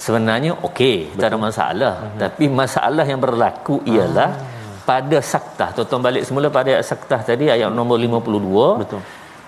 sebenarnya 0.05 0.51
okey 0.67 0.97
tak 1.19 1.27
ada 1.31 1.37
masalah 1.47 1.93
uh-huh. 2.01 2.19
tapi 2.23 2.45
masalah 2.61 3.05
yang 3.11 3.21
berlaku 3.25 3.75
ialah 3.93 4.29
uh-huh. 4.33 4.56
Pada 4.89 5.17
saktah 5.31 5.69
tuan 5.75 6.01
balik 6.07 6.23
semula 6.27 6.47
pada 6.57 6.69
ayat 6.73 6.85
saktah 6.91 7.19
tadi 7.29 7.45
ayat 7.55 7.69
nombor 7.79 7.97
52 7.99 8.81
betul. 8.83 9.01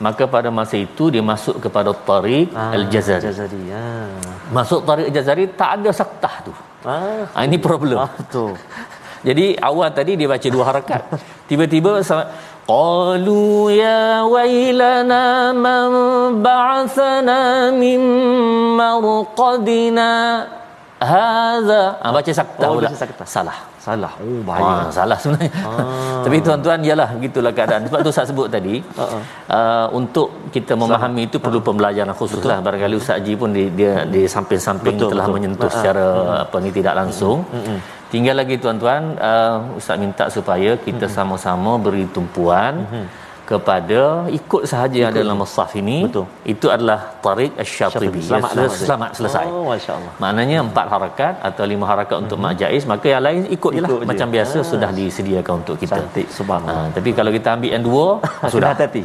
Maka 0.05 0.23
pada 0.33 0.49
masa 0.57 0.75
itu 0.79 1.11
dia 1.13 1.19
masuk 1.31 1.55
kepada 1.63 1.91
tariq 2.09 2.55
ah, 2.55 2.71
al-jazari. 2.77 3.23
Jazari 3.27 3.61
ya. 3.67 3.87
Masuk 4.57 4.87
tariq 4.87 5.11
al-jazari 5.11 5.43
tak 5.59 5.71
ada 5.75 5.91
saktah 5.99 6.35
tu. 6.47 6.53
Ah, 6.87 7.27
ah 7.35 7.43
ini 7.47 7.59
problem. 7.67 7.99
Ah, 7.99 8.11
betul. 8.19 8.55
Jadi 9.27 9.45
awal 9.69 9.91
tadi 9.91 10.15
dia 10.19 10.27
baca 10.31 10.47
dua 10.55 10.63
harakat. 10.71 11.01
Tiba-tiba 11.51 11.99
qalu 12.63 13.75
ya 13.75 14.23
wailana 14.23 15.51
man 15.67 15.89
ba'athana 16.47 17.39
min 17.83 17.99
marqadina. 18.79 20.11
Hadza. 21.11 21.83
Ah, 21.99 22.11
baca 22.15 22.31
sakta 22.39 22.65
oh, 22.71 22.79
pula. 22.79 22.89
sakta. 23.03 23.23
salah 23.35 23.59
salah 23.79 24.11
oh 24.23 24.39
bahaya 24.47 24.71
ah, 24.75 24.91
salah 24.97 25.17
sebenarnya 25.21 25.51
ah. 25.63 26.21
tapi 26.25 26.37
tuan-tuan 26.45 26.79
ialah 26.87 27.09
begitulah 27.15 27.51
keadaan 27.57 27.87
sebab 27.87 27.99
tu 28.07 28.11
saya 28.17 28.27
sebut 28.31 28.47
tadi 28.55 28.75
uh-uh. 28.83 29.21
uh, 29.57 29.87
untuk 29.99 30.51
kita 30.55 30.75
memahami 30.81 31.31
itu 31.31 31.37
perlu 31.45 31.59
pembelajaran 31.63 32.13
khusus 32.19 32.43
lah 32.49 32.59
barangkali 32.65 32.95
Ustaz 32.99 33.23
Haji 33.23 33.33
pun 33.39 33.49
di, 33.55 33.63
dia 33.79 34.03
di 34.03 34.27
samping-samping 34.35 34.95
betul, 34.99 35.11
telah 35.15 35.25
betul. 35.25 35.35
menyentuh 35.39 35.69
uh-huh. 35.69 35.77
secara 35.79 36.05
uh-huh. 36.05 36.43
apa 36.45 36.57
ni 36.63 36.69
tidak 36.75 36.93
langsung 36.99 37.37
uh-huh. 37.47 37.79
tinggal 38.11 38.35
lagi 38.41 38.55
tuan-tuan 38.59 39.15
uh, 39.15 39.79
Ustaz 39.79 39.95
minta 39.95 40.27
supaya 40.27 40.75
kita 40.75 41.07
uh-huh. 41.07 41.17
sama-sama 41.17 41.71
beri 41.79 42.05
tumpuan 42.11 42.83
uh-huh 42.83 43.28
kepada 43.49 44.01
ikut 44.39 44.63
sahaja 44.71 44.97
yang 45.01 45.09
ada 45.11 45.21
dalam 45.25 45.37
mushaf 45.41 45.71
ini 45.81 46.05
betul. 46.05 46.25
itu 46.53 46.67
adalah 46.75 46.99
tariq 47.25 47.51
asy-syatibi 47.61 48.21
selamat, 48.21 48.51
ya, 48.53 48.67
selamat 48.69 49.09
selesai. 49.17 49.45
Oh 49.49 49.65
masyaallah. 49.73 50.13
Maknanya 50.23 50.57
empat 50.67 50.87
harakat 50.93 51.33
atau 51.49 51.63
lima 51.71 51.85
harakat 51.91 52.17
untuk 52.23 52.37
hmm. 52.37 52.45
majais 52.45 52.83
maka 52.91 53.07
yang 53.13 53.23
lain 53.27 53.41
ikut 53.57 53.71
jelah. 53.77 53.89
Ikut 53.89 54.05
macam 54.11 54.27
je. 54.29 54.33
biasa 54.37 54.57
ah. 54.61 54.67
sudah 54.71 54.89
disediakan 54.93 55.53
untuk 55.65 55.75
kita. 55.81 55.97
Cantik 55.97 56.27
subhanallah. 56.37 56.93
Ha, 56.93 56.93
tapi 56.97 57.09
kalau 57.17 57.31
kita 57.37 57.49
ambil 57.57 57.71
yang 57.73 57.85
dua 57.89 58.07
sudah 58.53 58.69
hati 58.77 59.03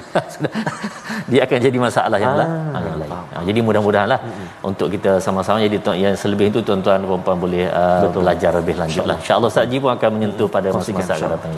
dia 1.33 1.41
akan 1.49 1.59
jadi 1.67 1.79
masalah 1.81 2.19
yang, 2.21 2.37
ah, 2.37 2.81
yang 2.85 2.99
lain. 3.01 3.11
ha, 3.17 3.37
jadi 3.49 3.61
mudah-mudahanlah 3.65 4.21
hmm. 4.21 4.69
untuk 4.69 4.93
kita 4.93 5.13
sama-sama. 5.25 5.65
Jadi 5.65 5.81
yang 6.05 6.13
selebih 6.13 6.53
itu 6.53 6.61
tuan-tuan 6.61 7.01
dan 7.01 7.09
puan 7.09 7.39
boleh 7.41 7.65
uh, 7.73 8.13
belajar 8.13 8.53
lebih 8.61 8.77
lanjutlah 8.77 9.17
insya-Allah. 9.17 9.49
Ustaz 9.49 9.73
Ji 9.73 9.81
pun 9.81 9.89
akan 9.97 10.11
menyentuh 10.21 10.49
pada 10.53 10.69
masa-masa 10.69 11.17
akan 11.17 11.33
datang 11.41 11.53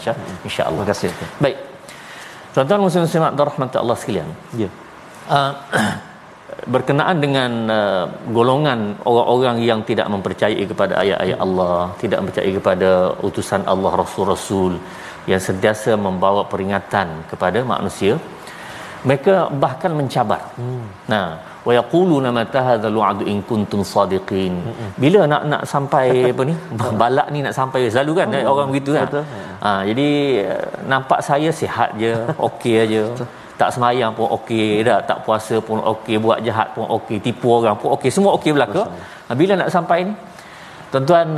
insya-Allah 0.46 0.84
terima 0.86 0.94
kasih. 0.94 1.10
Baik 1.42 1.75
Tuan-tuan 2.56 2.80
muslim-muslim 2.80 3.36
rahmat 3.36 3.76
Allah 3.76 3.96
sekalian. 4.00 4.28
Ya. 4.56 4.72
Uh, 5.28 5.52
berkenaan 6.72 7.20
dengan 7.20 7.50
uh, 7.68 8.04
golongan 8.32 8.96
orang-orang 9.04 9.60
yang 9.60 9.80
tidak 9.84 10.08
mempercayai 10.08 10.64
kepada 10.64 11.04
ayat-ayat 11.04 11.36
Allah, 11.36 11.92
tidak 12.00 12.24
mempercayai 12.24 12.52
kepada 12.56 12.90
utusan 13.28 13.60
Allah 13.68 13.92
Rasul-Rasul 14.00 14.72
yang 15.28 15.42
sentiasa 15.48 16.00
membawa 16.00 16.48
peringatan 16.48 17.28
kepada 17.28 17.60
manusia, 17.60 18.16
mereka 19.04 19.52
bahkan 19.52 19.92
mencabar. 19.92 20.40
Hmm. 20.56 20.88
Nah, 21.12 21.26
wa 21.66 21.72
yaquluna 21.78 22.28
mata 22.38 22.60
hadzal 22.66 22.98
wa'du 23.02 23.24
in 23.32 23.38
kuntum 23.48 23.80
sadiqin 23.92 24.54
bila 25.02 25.20
nak 25.32 25.42
nak 25.52 25.62
sampai 25.72 26.06
apa 26.34 26.42
ni? 26.50 26.54
Balak 27.02 27.28
ni 27.34 27.40
nak 27.46 27.54
sampai 27.58 27.80
selalu 27.94 28.12
kan? 28.18 28.36
Oh, 28.48 28.54
orang 28.54 28.70
begitu 28.72 28.92
kan? 28.98 29.08
ha, 29.64 29.70
jadi 29.88 30.08
nampak 30.92 31.20
saya 31.28 31.50
sihat 31.60 31.90
je 32.02 32.12
okey 32.48 32.76
aja 32.84 33.02
tak 33.60 33.68
semayang 33.74 34.12
pun 34.16 34.28
okey 34.36 34.84
dah 34.88 34.98
tak 35.10 35.18
puasa 35.26 35.56
pun 35.68 35.78
okey 35.92 36.16
buat 36.24 36.38
jahat 36.46 36.68
pun 36.76 36.86
okey 36.96 37.18
tipu 37.26 37.48
orang 37.58 37.76
pun 37.82 37.90
okey 37.96 38.10
semua 38.16 38.32
okey 38.38 38.52
belaka 38.56 38.82
ha, 39.26 39.30
bila 39.42 39.52
nak 39.62 39.72
sampai 39.76 40.00
ni? 40.08 40.14
Tuan-tuan 40.86 41.28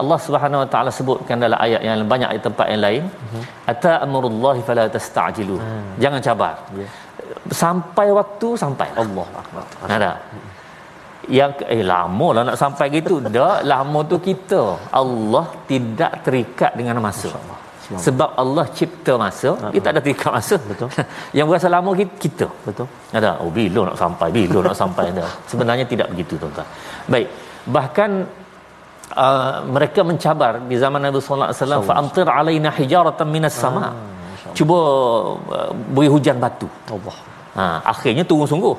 Allah 0.00 0.18
Subhanahu 0.24 0.62
Wa 0.62 0.68
Taala 0.72 0.90
sebutkan 0.96 1.40
dalam 1.44 1.58
ayat 1.66 1.80
yang 1.86 2.04
banyak 2.12 2.30
di 2.36 2.40
tempat 2.46 2.66
yang 2.72 2.82
lain. 2.86 3.02
Uh-huh. 3.08 3.44
ata 3.72 3.92
amurullahi 4.04 4.60
fala 4.68 4.84
tastajilu. 4.96 5.56
Hmm. 5.56 5.96
jangan 6.02 6.20
cabar. 6.26 6.54
Yeah 6.76 7.07
sampai 7.62 8.06
waktu 8.18 8.48
sampai. 8.62 8.88
Allah 9.02 9.28
akbar. 9.42 9.64
Ada. 9.96 10.12
Yang 11.28 11.52
eh 11.74 11.82
lama 11.84 12.28
lah 12.36 12.42
nak 12.48 12.56
sampai 12.62 12.86
gitu. 12.98 13.20
Dah 13.36 13.60
lama 13.72 14.00
tu 14.10 14.16
kita. 14.28 14.62
Allah 15.00 15.44
tidak 15.70 16.12
terikat 16.26 16.72
dengan 16.78 17.00
masa. 17.06 17.30
Sebab 17.88 18.36
Allah 18.42 18.64
cipta 18.78 19.16
masa 19.16 19.48
uh-huh. 19.48 19.72
dia 19.72 19.80
tak 19.80 19.92
ada 19.96 20.00
terikat 20.04 20.32
masa. 20.38 20.56
Betul. 20.70 20.88
Yang 21.36 21.46
berasa 21.50 21.68
lama 21.72 21.90
kita. 22.24 22.46
Betul. 22.66 22.86
Ada. 23.18 23.30
Oh 23.40 23.50
bila 23.58 23.80
nak 23.88 23.96
sampai? 24.02 24.28
Bila 24.28 24.58
nak 24.68 24.76
sampai 24.76 25.06
dah 25.18 25.32
sebenarnya 25.50 25.84
tidak 25.92 26.08
begitu 26.12 26.36
tuan-tuan. 26.36 26.68
Baik. 27.12 27.28
Bahkan 27.76 28.10
uh, 29.16 29.54
mereka 29.76 30.00
mencabar 30.04 30.52
di 30.70 30.76
zaman 30.76 31.00
Nabi 31.00 31.16
sallallahu 31.20 31.48
alaihi 31.48 31.60
wasallam 31.64 31.82
fa 31.88 31.94
amtir 32.00 32.28
alaina 32.28 32.70
hijaratan 32.78 33.28
minas 33.36 33.56
sama. 33.56 33.80
Ah, 33.88 33.94
cuba 34.52 34.78
uh, 35.56 35.72
beri 35.96 36.08
hujan 36.12 36.36
batu. 36.36 36.68
Allah 36.92 37.16
Ha, 37.58 37.64
akhirnya 37.92 38.24
turun 38.30 38.48
sungguh. 38.50 38.74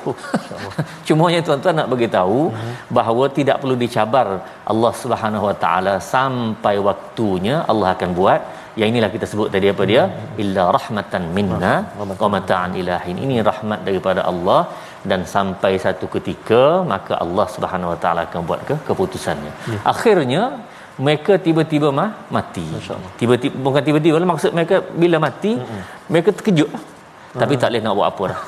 Cuma 1.07 1.25
yang 1.34 1.43
tuan-tuan 1.47 1.75
nak 1.80 1.88
bagi 1.93 2.07
tahu 2.17 2.39
uh-huh. 2.47 2.73
bahawa 2.97 3.23
tidak 3.38 3.57
perlu 3.61 3.75
dicabar 3.84 4.27
Allah 4.71 4.91
Subhanahu 5.01 5.45
Wa 5.49 5.55
Taala 5.63 5.93
sampai 6.13 6.75
waktunya 6.89 7.55
Allah 7.71 7.89
akan 7.95 8.11
buat. 8.19 8.41
Yang 8.80 8.89
inilah 8.91 9.09
kita 9.15 9.25
sebut 9.32 9.47
tadi 9.55 9.67
apa 9.73 9.84
dia? 9.91 10.03
Uh-huh. 10.07 10.41
Illa 10.43 10.63
rahmatan 10.77 11.23
minna 11.38 11.73
wa 11.99 12.30
mata'an 12.36 12.71
ilahin. 12.82 13.17
Ini 13.25 13.43
rahmat 13.49 13.82
daripada 13.88 14.23
Allah 14.32 14.61
dan 15.11 15.21
sampai 15.34 15.73
satu 15.86 16.07
ketika 16.15 16.61
maka 16.93 17.13
Allah 17.25 17.47
Subhanahu 17.55 17.91
Wa 17.93 17.99
Taala 18.05 18.23
akan 18.30 18.47
buat 18.51 18.63
ke 18.69 18.77
keputusannya. 18.88 19.51
Uh-huh. 19.55 19.82
Akhirnya 19.93 20.43
mereka 21.07 21.36
tiba-tiba 21.47 21.91
mah 21.99 22.09
mati. 22.38 22.63
Tiba-tiba 23.19 23.55
bukan 23.65 23.84
tiba-tiba 23.89 24.15
lah 24.23 24.30
maksud 24.32 24.53
mereka 24.59 24.80
bila 25.03 25.19
mati 25.27 25.51
uh-huh. 25.59 25.84
mereka 26.07 26.32
terkejut. 26.39 26.71
Tapi 27.41 27.53
uh-huh. 27.53 27.61
tak 27.61 27.69
boleh 27.71 27.84
nak 27.84 27.95
buat 27.99 28.09
apa 28.13 28.25
dah 28.32 28.41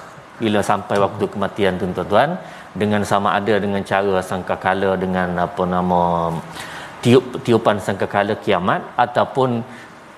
bila 0.43 0.59
sampai 0.71 0.97
waktu 1.05 1.23
kematian 1.33 1.73
tu 1.79 1.85
tuan-tuan 1.97 2.29
dengan 2.81 3.01
sama 3.11 3.29
ada 3.37 3.55
dengan 3.63 3.81
cara 3.91 4.15
sangkakala 4.29 4.91
dengan 5.03 5.29
apa 5.45 5.63
nama 5.75 6.01
tiup 7.03 7.25
tiupan 7.45 7.77
sangkakala 7.87 8.33
kiamat 8.45 8.81
ataupun 9.05 9.49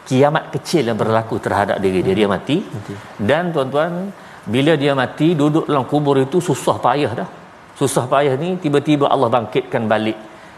kiamat 0.09 0.43
kecil 0.53 0.83
yang 0.89 0.99
berlaku 1.03 1.35
terhadap 1.45 1.77
diri. 1.83 1.99
Dia 2.07 2.15
dia 2.19 2.27
mati. 2.35 2.57
Dan 3.29 3.53
tuan-tuan 3.55 4.11
bila 4.53 4.73
dia 4.83 4.93
mati 5.01 5.27
duduk 5.41 5.65
dalam 5.69 5.85
kubur 5.91 6.15
itu 6.25 6.37
susah 6.49 6.77
payah 6.85 7.11
dah. 7.21 7.29
Susah 7.79 8.05
payah 8.13 8.33
ni 8.43 8.49
tiba-tiba 8.63 9.05
Allah 9.13 9.29
bangkitkan 9.35 9.83
balik. 9.93 10.17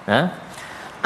Ha? 0.09 0.20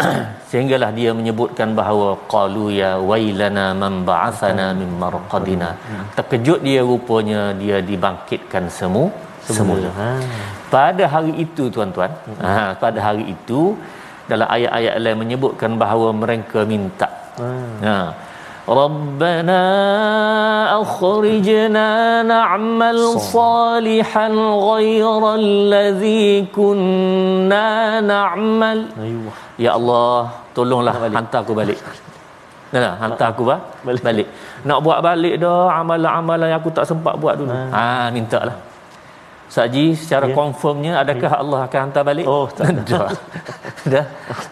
sehinggalah 0.50 0.89
dia 1.00 1.12
menyebutkan 1.20 1.70
bahawa 1.80 2.10
qalu 2.34 2.66
ya 2.82 2.91
wailana 3.10 3.66
man 3.82 3.93
ba'athana 4.10 4.68
min 4.82 4.89
marqadina. 5.04 5.70
Terkejut 6.18 6.60
dia 6.68 6.82
rupanya 6.89 7.41
dia 7.62 7.80
dibangkitkan 7.89 8.66
semu 8.80 9.06
semula. 9.58 9.89
Ha. 10.00 10.10
pada 10.74 11.04
hari 11.14 11.34
itu 11.43 11.64
tuan-tuan 11.74 12.12
ha, 12.38 12.78
pada 12.82 13.00
hari 13.02 13.34
itu 13.34 13.74
dalam 14.32 14.45
ayat-ayat 14.56 14.95
lain 15.04 15.18
menyebutkan 15.24 15.74
bahawa 15.84 16.10
mereka 16.24 16.62
minta. 16.74 17.10
Ha 17.86 18.29
ربنا 18.68 19.62
أخرجنا 20.81 21.89
نعمل 22.22 22.99
صالحا 23.20 24.29
غير 24.70 25.35
الذي 25.35 26.49
كنا 26.57 28.01
نعمل 28.01 28.79
أيوة. 28.97 29.33
Ya 29.61 29.77
Allah 29.77 30.33
tolonglah 30.57 30.97
hantar 30.97 31.45
aku 31.45 31.53
balik 31.53 31.77
Nah, 32.75 32.99
hantar 32.99 33.31
aku 33.31 33.47
bah, 33.47 33.61
balik. 33.87 34.03
balik. 34.03 34.27
Nak 34.66 34.79
buat 34.83 34.99
balik 34.99 35.39
dah 35.39 35.70
amalan-amalan 35.79 36.51
yang 36.51 36.59
aku 36.59 36.75
tak 36.75 36.83
sempat 36.91 37.14
buat 37.22 37.39
dulu. 37.39 37.55
Ha, 37.55 37.70
ha 37.70 38.11
minta 38.11 38.43
lah. 38.43 38.57
Saji 39.55 39.95
secara 40.03 40.27
yeah. 40.27 40.37
confirmnya 40.39 40.93
adakah 41.03 41.31
yeah. 41.31 41.43
Allah 41.43 41.61
akan 41.66 41.79
hantar 41.85 42.03
balik? 42.09 42.27
Oh, 42.27 42.47
tak 42.59 42.75
ada. 42.75 43.01
Dah. 43.93 44.07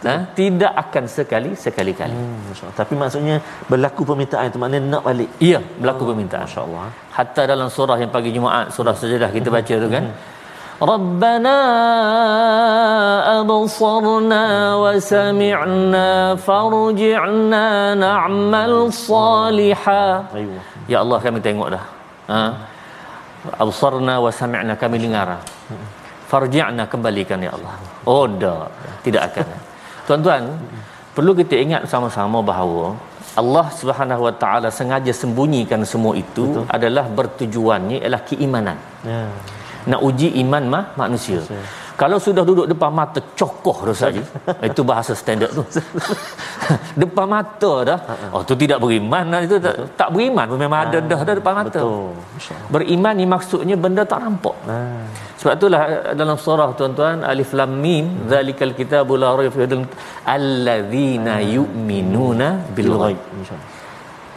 Ha? 0.07 0.15
Tidak 0.41 0.73
akan 0.83 1.05
sekali 1.17 1.51
sekali-kali. 1.65 2.15
Hmm, 2.15 2.71
Tapi 2.81 2.95
maksudnya 3.03 3.37
berlaku 3.73 4.03
permintaan 4.11 4.53
itu 4.53 4.59
maknanya 4.63 4.89
nak 4.95 5.03
balik. 5.09 5.31
Iya, 5.49 5.59
berlaku 5.81 6.03
oh, 6.05 6.09
permintaan. 6.13 6.47
Masya-Allah. 6.47 6.87
Hatta 7.17 7.43
dalam 7.53 7.69
surah 7.77 7.99
yang 8.03 8.13
pagi 8.17 8.31
Jumaat, 8.37 8.67
surah 8.77 8.95
Sajadah 9.01 9.31
kita 9.37 9.49
baca 9.57 9.75
tu 9.85 9.89
kan. 9.97 10.07
ربنا 10.83 11.59
أبصرنا 13.41 14.45
وسمعنا 14.83 16.09
فرجعنا 16.35 17.67
نعمل 17.95 18.73
صالحا 18.93 20.05
Ya 20.91 20.99
Allah 20.99 21.19
kami 21.23 21.39
tengok 21.39 21.79
dah. 21.79 21.85
Ha? 22.27 22.43
absarna 23.64 24.20
wa 24.26 24.32
sami'na 24.40 24.74
kami 24.82 24.98
dengar 25.04 25.40
farji'na 26.32 26.84
kembalikan 26.92 27.40
ya 27.48 27.52
Allah 27.58 27.76
oh 28.04 28.26
dah 28.28 28.68
tidak 29.06 29.22
akan 29.32 29.48
tuan-tuan 30.08 30.44
perlu 31.16 31.32
kita 31.38 31.56
ingat 31.66 31.82
sama-sama 31.92 32.40
bahawa 32.44 32.98
Allah 33.38 33.66
Subhanahu 33.80 34.22
Wa 34.28 34.34
Taala 34.42 34.70
sengaja 34.74 35.14
sembunyikan 35.14 35.86
semua 35.86 36.18
itu 36.18 36.44
Betul. 36.50 36.66
adalah 36.74 37.06
bertujuannya 37.06 38.02
ialah 38.02 38.22
keimanan. 38.26 38.78
Ya. 39.06 39.30
Nak 39.94 40.02
uji 40.02 40.42
iman 40.42 40.64
mah 40.74 40.86
manusia. 40.98 41.46
Betul. 41.46 41.62
Kalau 41.98 42.18
sudah 42.22 42.44
duduk 42.50 42.70
depan 42.70 42.94
mata 42.94 43.20
cokoh 43.40 43.90
dah 43.90 43.96
saja 44.02 44.22
itu 44.70 44.82
bahasa 44.86 45.18
standard 45.18 45.50
tu. 45.50 45.64
Depan 47.02 47.26
mata 47.26 47.74
dah. 47.90 48.00
Oh 48.34 48.42
tu 48.50 48.54
tidak 48.64 48.78
beriman 48.84 49.26
lah 49.34 49.42
itu. 49.42 49.58
Tak, 49.66 49.76
tak 50.00 50.10
beriman 50.14 50.46
pun 50.52 50.60
memang 50.62 50.80
ada 50.86 50.98
dah 51.12 51.20
dah 51.28 51.36
depan 51.40 51.54
mata. 51.58 51.82
betul. 51.82 52.14
Beriman 52.70 53.14
ni 53.18 53.26
maksudnya 53.34 53.76
benda 53.86 54.06
tak 54.12 54.22
nampak. 54.26 54.56
Sebab 55.42 55.54
itulah 55.58 55.82
dalam 56.22 56.38
surah 56.46 56.70
tuan-tuan 56.78 57.26
alif 57.32 57.50
lam 57.60 57.74
mim 57.86 58.06
hmm. 58.06 58.30
zalikal 58.30 58.74
kitabul 58.78 59.18
la 59.24 59.34
raiba 59.40 59.54
fihi 59.58 59.82
alladzina 60.36 61.36
yu'minuna 61.56 62.48
bil 62.78 62.94
ghaib. 63.02 63.22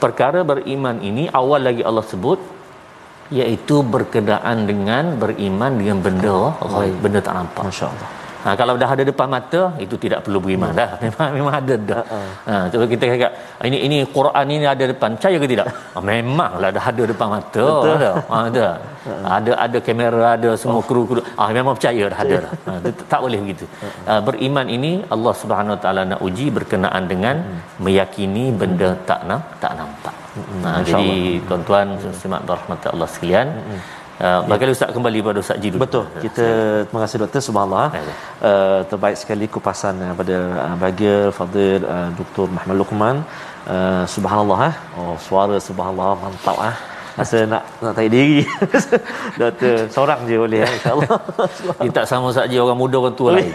Perkara 0.00 0.40
beriman 0.48 0.96
ini 1.04 1.28
awal 1.40 1.60
lagi 1.68 1.84
Allah 1.84 2.04
sebut 2.12 2.40
iaitu 3.38 3.76
berkenaan 3.94 4.66
dengan 4.70 5.04
beriman 5.22 5.72
dengan 5.80 5.98
benda 6.06 6.38
ghaib 6.74 6.96
benda 7.04 7.20
tak 7.28 7.34
nampak 7.38 7.64
masyaallah 7.70 8.10
Ha, 8.44 8.50
kalau 8.60 8.74
dah 8.80 8.88
ada 8.94 9.04
depan 9.08 9.28
mata 9.34 9.60
itu 9.84 9.94
tidak 10.04 10.20
perlu 10.24 10.38
beriman 10.44 10.72
dah. 10.80 10.90
Memang 11.04 11.28
memang 11.36 11.54
ada 11.60 11.74
dah. 11.90 12.02
Uh-uh. 12.04 12.28
Ha, 12.48 12.54
cuba 12.72 12.84
kita 12.92 13.04
cakap 13.12 13.32
ini 13.68 13.78
ini 13.86 13.96
Quran 14.16 14.46
ini 14.56 14.66
ada 14.74 14.84
depan 14.92 15.10
percaya 15.16 15.36
ke 15.42 15.48
tidak? 15.52 15.68
Ha, 15.90 15.98
memanglah 16.08 16.70
dah 16.76 16.84
ada 16.90 17.02
depan 17.12 17.28
mata 17.34 17.64
Betul. 17.68 17.92
ada. 17.98 18.10
Ha, 18.30 18.36
ada. 18.48 18.66
Uh-uh. 19.08 19.24
Ada 19.36 19.52
ada 19.64 19.78
kamera 19.86 20.26
ada 20.38 20.50
semua 20.62 20.80
oh. 20.80 20.84
kru-kru. 20.88 21.20
Ah 21.40 21.48
ha, 21.48 21.52
memang 21.58 21.74
percaya 21.76 22.04
dah 22.12 22.18
ada 22.24 22.36
dah. 22.44 22.52
Ha, 22.66 22.72
tak 23.12 23.20
boleh 23.24 23.38
begitu. 23.44 23.64
Ha, 24.08 24.14
beriman 24.28 24.66
ini 24.76 24.92
Allah 25.14 25.34
Subhanahu 25.42 25.76
Wa 25.76 25.80
Taala 25.84 26.02
nak 26.12 26.20
uji 26.28 26.48
berkenaan 26.58 27.04
dengan 27.12 27.36
uh-huh. 27.44 27.84
meyakini 27.84 28.46
benda 28.62 28.90
tak 29.10 29.20
nak 29.28 29.42
tak 29.60 29.74
nampak. 29.76 30.19
Ha, 30.64 30.70
jadi 30.88 31.42
tuan-tuan 31.48 31.86
sesimak 32.02 32.42
rahmat 32.46 32.78
Allah 32.92 33.08
sekalian. 33.14 33.48
Uh, 34.20 34.40
bagi 34.50 34.68
ya. 34.68 34.72
Ustaz 34.76 34.90
kembali 34.96 35.18
pada 35.26 35.38
Ustaz 35.44 35.58
Jidu. 35.62 35.78
Betul. 35.80 36.04
Kita 36.24 36.46
terima 36.86 37.00
kasih 37.04 37.18
doktor 37.22 37.40
subhanallah. 37.46 37.86
Uh, 38.48 38.80
terbaik 38.90 39.16
sekali 39.16 39.46
kupasan 39.54 39.96
uh, 40.06 40.12
pada 40.18 40.36
uh, 40.64 40.76
bagi 40.82 41.08
Fadil 41.38 41.80
uh, 41.94 42.08
Dr. 42.18 42.46
Muhammad 42.54 42.76
Luqman. 42.80 43.16
Uh, 43.74 44.04
subhanallah 44.14 44.58
eh. 44.70 44.74
Oh 45.00 45.14
suara 45.26 45.56
subhanallah 45.68 46.12
mantap 46.22 46.58
ah. 46.68 46.76
Rasa 47.18 47.38
nak 47.52 47.62
nak 47.82 47.92
tarik 47.96 48.12
diri. 48.16 48.44
doktor 49.40 49.74
seorang 49.94 50.20
je 50.28 50.36
boleh 50.44 50.60
eh, 50.68 50.70
insya-Allah. 50.76 51.10
Dia 51.80 51.90
tak 51.98 52.06
sama 52.12 52.28
saja 52.36 52.56
orang 52.66 52.78
muda 52.82 52.96
orang 53.02 53.16
tua 53.18 53.30
lain. 53.36 53.50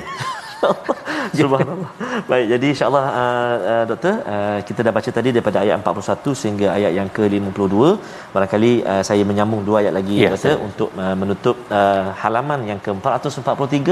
Subhanallah. 1.40 1.90
Baik, 2.30 2.46
jadi 2.54 2.66
insya-Allah 2.74 3.06
uh, 3.22 3.56
uh, 3.72 3.84
doktor, 3.90 4.14
uh, 4.34 4.60
kita 4.68 4.80
dah 4.86 4.94
baca 4.98 5.10
tadi 5.18 5.30
daripada 5.36 5.58
ayat 5.64 5.76
41 5.82 6.42
sehingga 6.42 6.68
ayat 6.78 6.92
yang 7.00 7.10
ke-52. 7.16 7.76
Barangkali 8.36 8.72
uh, 8.86 9.04
saya 9.08 9.24
menyambung 9.30 9.62
dua 9.68 9.78
ayat 9.84 9.94
lagi 10.00 10.16
ya, 10.22 10.32
doktor 10.34 10.56
saya. 10.56 10.66
untuk 10.68 10.90
uh, 10.96 11.16
menutup 11.22 11.56
uh, 11.80 12.14
halaman 12.22 12.60
yang 12.70 12.80
ke-443 12.86 13.90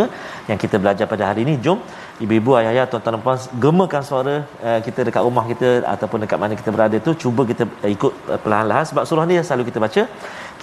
yang 0.50 0.60
kita 0.64 0.76
belajar 0.84 1.06
pada 1.14 1.24
hari 1.32 1.42
ini. 1.48 1.56
Jom 1.66 1.80
ibu-ibu 2.24 2.52
ayah-ayah 2.60 2.86
tuan-tuan 2.92 3.18
puan 3.26 3.38
gemakan 3.64 4.04
suara 4.10 4.36
uh, 4.68 4.80
kita 4.86 5.00
dekat 5.08 5.24
rumah 5.28 5.46
kita 5.52 5.70
ataupun 5.94 6.18
dekat 6.24 6.38
mana 6.44 6.54
kita 6.60 6.70
berada 6.76 6.98
tu 7.08 7.12
cuba 7.24 7.42
kita 7.52 7.64
uh, 7.66 7.90
ikut 7.96 8.14
uh, 8.30 8.40
perlahan-lahan. 8.44 8.86
Sebab 8.92 9.04
surah 9.10 9.26
ni 9.30 9.36
selalu 9.50 9.66
kita 9.70 9.80
baca 9.86 10.04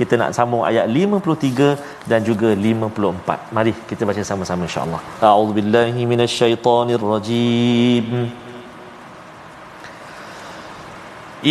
kita 0.01 0.15
nak 0.21 0.31
sambung 0.37 0.63
ayat 0.69 0.87
53 0.89 2.09
dan 2.11 2.21
juga 2.29 2.49
54 2.57 3.57
mari 3.57 3.73
kita 3.91 4.03
baca 4.09 4.23
sama-sama 4.31 4.63
insya-Allah. 4.69 5.01
A'udzubillahi 5.31 6.01
minasyaitonirrajim. 6.13 8.07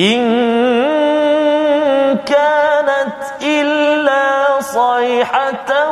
In 0.05 0.21
kanat 2.31 3.41
illa 3.41 4.25
sayhatan 4.77 5.89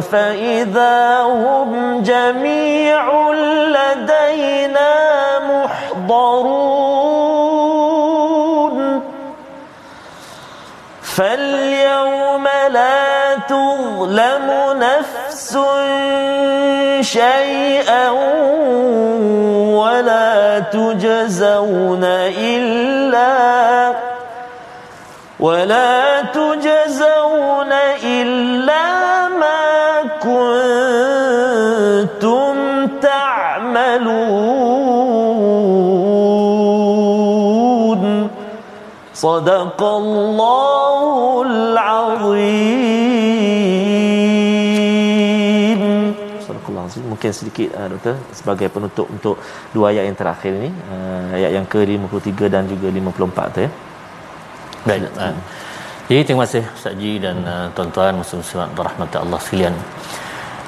فإذا 0.00 1.20
هم 1.22 2.02
جميع 2.02 3.32
لدينا 3.76 4.92
محضرون. 5.50 6.74
فاليوم 11.02 12.48
لا 12.70 13.34
تظلم 13.48 14.48
نفس 14.78 15.58
شيئا 17.00 18.10
ولا 19.70 20.58
تجزون 20.58 22.04
إلا 22.04 23.34
ولا 25.40 26.20
تجزون 26.20 26.53
صدق 39.23 39.79
الله 39.83 41.09
mungkin 47.19 47.35
sedikit 47.35 47.69
uh, 47.75 47.87
doktor 47.91 48.15
sebagai 48.31 48.67
penutup 48.71 49.07
untuk 49.11 49.35
dua 49.75 49.91
ayat 49.91 50.07
yang 50.07 50.17
terakhir 50.21 50.51
ini 50.55 50.71
uh, 50.71 51.35
ayat 51.37 51.51
yang 51.57 51.65
ke-53 51.67 52.39
dan 52.47 52.63
juga 52.71 52.87
54 52.87 53.55
tu 53.55 53.59
ya. 53.67 53.71
Baik. 54.87 55.01
Uh, 55.19 55.35
jadi 56.07 56.21
terima 56.25 56.41
kasih 56.47 56.63
Ustaz 56.77 56.95
Ji 56.95 57.11
dan 57.19 57.43
uh, 57.43 57.67
tuan-tuan 57.75 58.15
muslim-muslimat 58.17 58.69
rahmat 58.73 59.09
Allah 59.19 59.39
sekalian. 59.43 59.75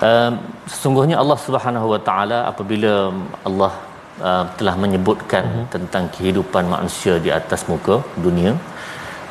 Uh, 0.04 0.32
sesungguhnya 0.68 1.16
Allah 1.24 1.38
Subhanahu 1.40 1.88
Wa 1.94 2.00
Taala 2.04 2.40
apabila 2.52 3.16
Allah 3.48 3.72
uh, 4.21 4.45
telah 4.59 4.75
menyebutkan 4.85 5.45
uh-huh. 5.45 5.67
tentang 5.75 6.05
kehidupan 6.15 6.65
manusia 6.75 7.17
di 7.27 7.31
atas 7.39 7.69
muka 7.71 7.99
dunia 8.25 8.55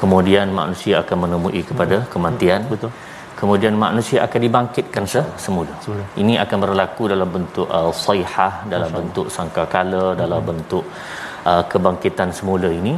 kemudian 0.02 0.52
manusia 0.62 1.02
akan 1.04 1.18
menemui 1.26 1.62
kepada 1.64 1.98
uh-huh. 2.02 2.12
kematian 2.14 2.62
betul 2.72 2.92
kemudian 3.40 3.74
manusia 3.86 4.20
akan 4.26 4.40
dibangkitkan 4.46 5.04
semula. 5.14 5.74
semula. 5.86 6.04
Ini 6.22 6.34
akan 6.44 6.58
berlaku 6.66 7.04
dalam 7.14 7.30
bentuk 7.36 7.68
uh, 7.78 7.92
sayhah, 8.06 8.54
dalam 8.74 8.90
Masya 8.90 9.00
bentuk 9.00 9.28
sangkakala, 9.36 10.06
hmm. 10.08 10.20
dalam 10.22 10.42
bentuk 10.50 10.84
uh, 11.52 11.64
kebangkitan 11.72 12.32
semula 12.38 12.72
ini. 12.80 12.96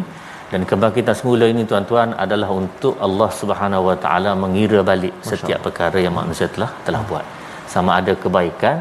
Dan 0.52 0.64
kebangkitan 0.70 1.16
semula 1.20 1.46
ini 1.54 1.62
tuan-tuan 1.70 2.16
adalah 2.26 2.50
untuk 2.62 2.94
Allah 3.06 3.30
Subhanahu 3.40 3.84
Wa 3.90 3.98
Taala 4.04 4.32
mengira 4.44 4.80
balik 4.92 5.14
Masya 5.20 5.30
setiap 5.32 5.60
perkara 5.66 5.98
yang 6.06 6.16
manusia 6.22 6.48
telah 6.56 6.72
telah 6.88 7.02
hmm. 7.02 7.10
buat. 7.12 7.26
Sama 7.74 7.92
ada 8.00 8.14
kebaikan 8.24 8.78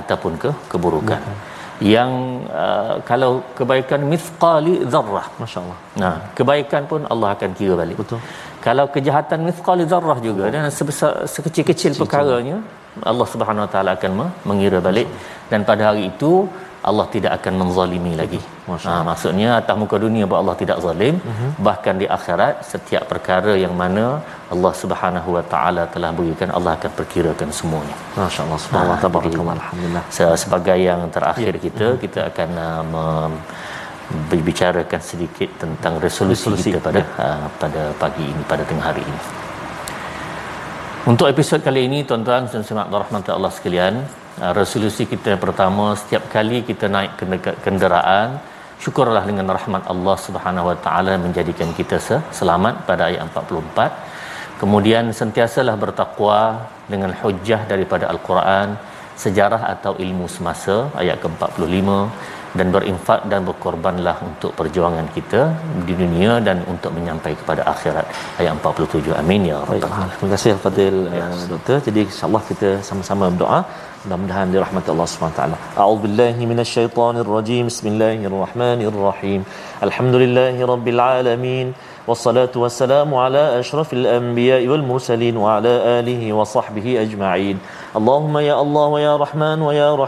ataupun 0.00 0.32
ke 0.42 0.50
keburukan. 0.72 1.20
Hmm. 1.22 1.54
Yang 1.80 2.10
uh, 2.64 2.94
kalau 3.08 3.44
kebaikan 3.58 4.00
mithqali 4.12 4.74
zarrah. 4.92 5.26
Masya-Allah. 5.40 5.78
Nah, 6.02 6.16
kebaikan 6.38 6.82
pun 6.90 7.00
Allah 7.12 7.28
akan 7.36 7.50
kira 7.58 7.74
balik. 7.76 7.96
Betul 8.00 8.20
kalau 8.66 8.86
kejahatan 8.94 9.40
mithqal 9.48 9.80
zarrah 9.92 10.18
juga 10.28 10.44
dan 10.54 10.62
sebesar 10.78 11.10
sekecil-kecil 11.34 11.92
perkaranya 12.02 12.56
Allah 13.10 13.26
Subhanahu 13.32 13.64
Wa 13.66 13.70
Taala 13.74 13.90
akan 13.98 14.12
mengira 14.48 14.78
balik 14.86 15.08
dan 15.50 15.62
pada 15.70 15.82
hari 15.88 16.02
itu 16.10 16.32
Allah 16.90 17.06
tidak 17.14 17.32
akan 17.38 17.54
menzalimi 17.60 18.12
lagi. 18.20 18.40
Ha, 18.88 18.92
maksudnya 19.08 19.48
atas 19.60 19.76
muka 19.82 19.96
dunia 20.04 20.24
bahawa 20.28 20.40
Allah 20.42 20.56
tidak 20.62 20.78
zalim, 20.84 21.16
uh-huh. 21.30 21.50
bahkan 21.66 21.94
di 22.02 22.06
akhirat 22.16 22.54
setiap 22.72 23.02
perkara 23.12 23.52
yang 23.64 23.74
mana 23.82 24.04
Allah 24.54 24.72
Subhanahu 24.82 25.28
Wa 25.36 25.44
Taala 25.52 25.84
telah 25.94 26.10
berikan 26.18 26.50
Allah 26.58 26.72
akan 26.78 26.92
perkirakan 26.98 27.50
semuanya. 27.60 27.96
Masya-Allah 28.18 28.58
subhanallah 28.64 28.98
ha, 28.98 29.04
tabarakallah 29.06 29.54
alhamdulillah. 29.60 30.04
Sebagai 30.44 30.78
yang 30.88 31.02
terakhir 31.16 31.52
ya. 31.58 31.62
kita 31.66 31.86
uh-huh. 31.88 32.02
kita 32.04 32.20
akan 32.30 32.50
uh, 33.06 33.30
berbicarakan 34.30 35.00
sedikit 35.10 35.50
tentang 35.62 35.98
resolusi, 36.06 36.46
resolusi 36.46 36.68
kita 36.70 36.80
pada 36.86 37.02
ya. 37.02 37.06
uh, 37.26 37.46
pada 37.62 37.82
pagi 38.02 38.26
ini 38.32 38.42
pada 38.52 38.62
tengah 38.70 38.86
hari 38.94 39.02
ini. 39.02 39.45
Untuk 41.10 41.30
episod 41.30 41.62
kali 41.62 41.80
ini 41.86 41.98
tuan-tuan 42.02 42.50
dan 42.50 42.62
sahabat 42.66 42.90
rahmat 43.02 43.30
Allah 43.30 43.52
sekalian, 43.56 43.94
uh, 44.42 44.52
resolusi 44.58 45.06
kita 45.06 45.26
yang 45.32 45.42
pertama 45.44 45.84
setiap 46.00 46.22
kali 46.34 46.66
kita 46.70 46.90
naik 46.94 47.12
kenderaan 47.66 48.42
syukurlah 48.82 49.22
dengan 49.28 49.46
rahmat 49.56 49.86
Allah 49.92 50.16
Subhanahu 50.26 50.66
Wa 50.70 50.76
Taala 50.86 51.14
menjadikan 51.26 51.70
kita 51.78 52.02
selamat 52.38 52.74
pada 52.90 53.06
ayat 53.06 53.22
44. 53.22 54.58
Kemudian 54.58 55.14
sentiasalah 55.20 55.78
bertakwa 55.78 56.40
dengan 56.90 57.14
hujah 57.22 57.60
daripada 57.70 58.10
al-Quran, 58.10 58.74
sejarah 59.14 59.62
atau 59.78 59.94
ilmu 60.06 60.26
semasa 60.26 60.90
ayat 60.98 61.22
ke-45 61.22 61.86
dan 62.58 62.66
berinfak 62.74 63.20
dan 63.32 63.40
berkorbanlah 63.48 64.16
untuk 64.28 64.52
perjuangan 64.58 65.06
kita 65.16 65.42
di 65.88 65.94
dunia 66.02 66.32
dan 66.48 66.58
untuk 66.72 66.92
menyampai 66.98 67.32
kepada 67.40 67.62
akhirat. 67.72 68.06
Ayat 68.40 68.52
47 68.60 69.20
amin 69.22 69.42
ya 69.50 69.58
rabbal 69.70 69.88
alamin. 69.88 70.12
terima 70.14 70.30
kasih 70.34 70.54
fadil 70.66 70.98
yes. 71.18 71.24
uh, 71.24 71.44
doktor. 71.52 71.76
Jadi 71.88 72.00
insyaallah 72.08 72.42
kita 72.50 72.70
sama-sama 72.88 73.24
berdoa. 73.32 73.60
Mudah-mudahan 74.06 74.48
dirahmati 74.54 74.88
Allah 74.94 75.08
Subhanahu 75.12 75.38
taala. 75.38 75.56
A'udzubillahi 75.82 76.48
minasyaitonirrajim 76.50 77.64
bismillahirrahmanirrahim. 77.70 79.40
Alhamdulillahirabbil 79.86 81.00
alamin. 81.06 81.68
Wassalatu 82.10 82.62
wassalamu 82.62 83.18
ala 83.22 83.58
asyrafil 83.60 84.06
anbiya'i 84.18 84.68
wal 84.72 84.84
mursalin 84.90 85.34
wa 85.44 85.56
ala 85.56 85.74
alihi 85.98 86.30
wa 86.38 86.46
sahbihi 86.54 86.92
ajma'in. 87.04 87.58
Allahumma 87.98 88.42
ya 88.48 88.54
Allah 88.62 88.90
wa 88.94 90.06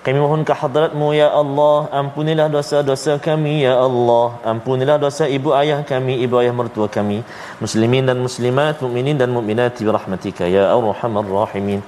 kami 0.00 0.16
mohon 0.16 0.42
ke 0.48 0.54
hadratmu 0.60 1.12
ya 1.12 1.28
Allah. 1.40 1.92
Ampunilah 2.00 2.48
dosa-dosa 2.48 3.20
kami 3.26 3.68
ya 3.68 3.74
Allah. 3.86 4.40
Ampunilah 4.52 4.96
dosa 4.96 5.28
ibu 5.28 5.52
ayah 5.52 5.84
kami 5.84 6.14
Ibu 6.24 6.40
ayah 6.40 6.54
mertua 6.56 6.88
kami. 6.88 7.20
Muslimin 7.60 8.08
dan 8.08 8.16
muslimat 8.26 8.80
Mukminin 8.80 9.20
dan 9.20 9.28
mukminat 9.36 9.76
Birahmatika 9.76 10.48
ya 10.48 10.72
Ar-Rahman 10.72 11.24
Rahimin. 11.28 11.80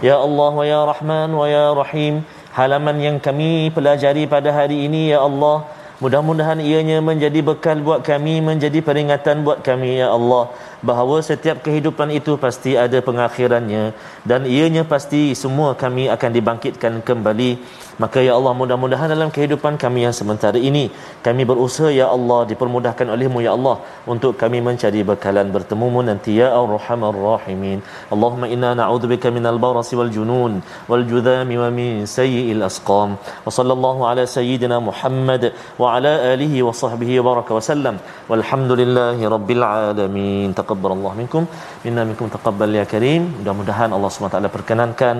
Ya 0.00 0.16
Allah 0.16 0.52
wa 0.60 0.64
ya 0.64 0.80
Rahman 0.90 1.28
wa 1.40 1.44
ya 1.44 1.66
Rahim. 1.76 2.24
Halaman 2.56 2.96
yang 3.04 3.16
kami 3.20 3.68
pelajari 3.76 4.24
pada 4.24 4.48
hari 4.48 4.88
ini 4.88 5.12
ya 5.12 5.20
Allah. 5.28 5.68
Mudah-mudahan 6.00 6.64
ianya 6.64 7.02
menjadi 7.02 7.42
bekal 7.42 7.82
buat 7.82 8.06
kami 8.06 8.38
Menjadi 8.38 8.78
peringatan 8.86 9.42
buat 9.42 9.66
kami 9.66 9.98
ya 9.98 10.14
Allah 10.14 10.46
bahawa 10.82 11.18
setiap 11.18 11.58
kehidupan 11.66 12.08
itu 12.14 12.38
pasti 12.38 12.78
ada 12.78 12.98
pengakhirannya 13.02 13.84
dan 14.22 14.46
ianya 14.46 14.86
pasti 14.86 15.34
semua 15.34 15.74
kami 15.74 16.06
akan 16.06 16.30
dibangkitkan 16.36 17.02
kembali. 17.02 17.52
Maka 17.98 18.22
ya 18.22 18.38
Allah 18.38 18.54
mudah-mudahan 18.54 19.10
dalam 19.10 19.26
kehidupan 19.34 19.74
kami 19.74 20.06
yang 20.06 20.14
sementara 20.14 20.54
ini 20.54 20.86
kami 21.26 21.42
berusaha 21.42 21.90
ya 21.90 22.06
Allah 22.16 22.46
dipermudahkan 22.50 23.10
olehmu 23.14 23.42
ya 23.42 23.58
Allah 23.58 23.82
untuk 24.06 24.38
kami 24.38 24.62
mencari 24.62 25.02
bekalan 25.02 25.50
bertemumu 25.50 25.98
nanti 26.06 26.38
ya 26.38 26.54
Ar-Rahman 26.54 27.10
Rahimin. 27.10 27.82
Allahumma 28.14 28.46
inna 28.46 28.70
na'udzubika 28.78 29.34
minal 29.34 29.58
barasi 29.58 29.98
wal 29.98 30.12
junun 30.14 30.62
wal 30.86 31.02
judhami 31.10 31.58
wa 31.58 31.70
min 31.78 32.06
sayyi'il 32.06 32.62
asqam. 32.70 33.18
Wa 33.18 33.50
sallallahu 33.50 34.06
ala 34.10 34.22
sayyidina 34.36 34.78
Muhammad 34.78 35.50
wa 35.82 35.98
ala 35.98 36.14
alihi 36.38 36.62
wa 36.62 36.70
sahbihi 36.70 37.18
wa 37.18 37.26
baraka 37.34 37.58
wa 37.58 37.62
sallam. 37.70 37.98
Walhamdulillahi 38.30 39.26
rabbil 39.26 39.64
alamin 39.66 40.54
taqabbal 40.68 40.92
Allah 40.96 41.12
minkum. 41.20 41.44
Minna 41.84 42.02
minkum 42.08 42.28
taqabbal 42.34 42.76
ya 42.78 42.84
karim. 42.92 43.22
Mudah-mudahan 43.38 43.90
Allah 43.96 44.10
SWT 44.12 44.52
perkenankan 44.56 45.16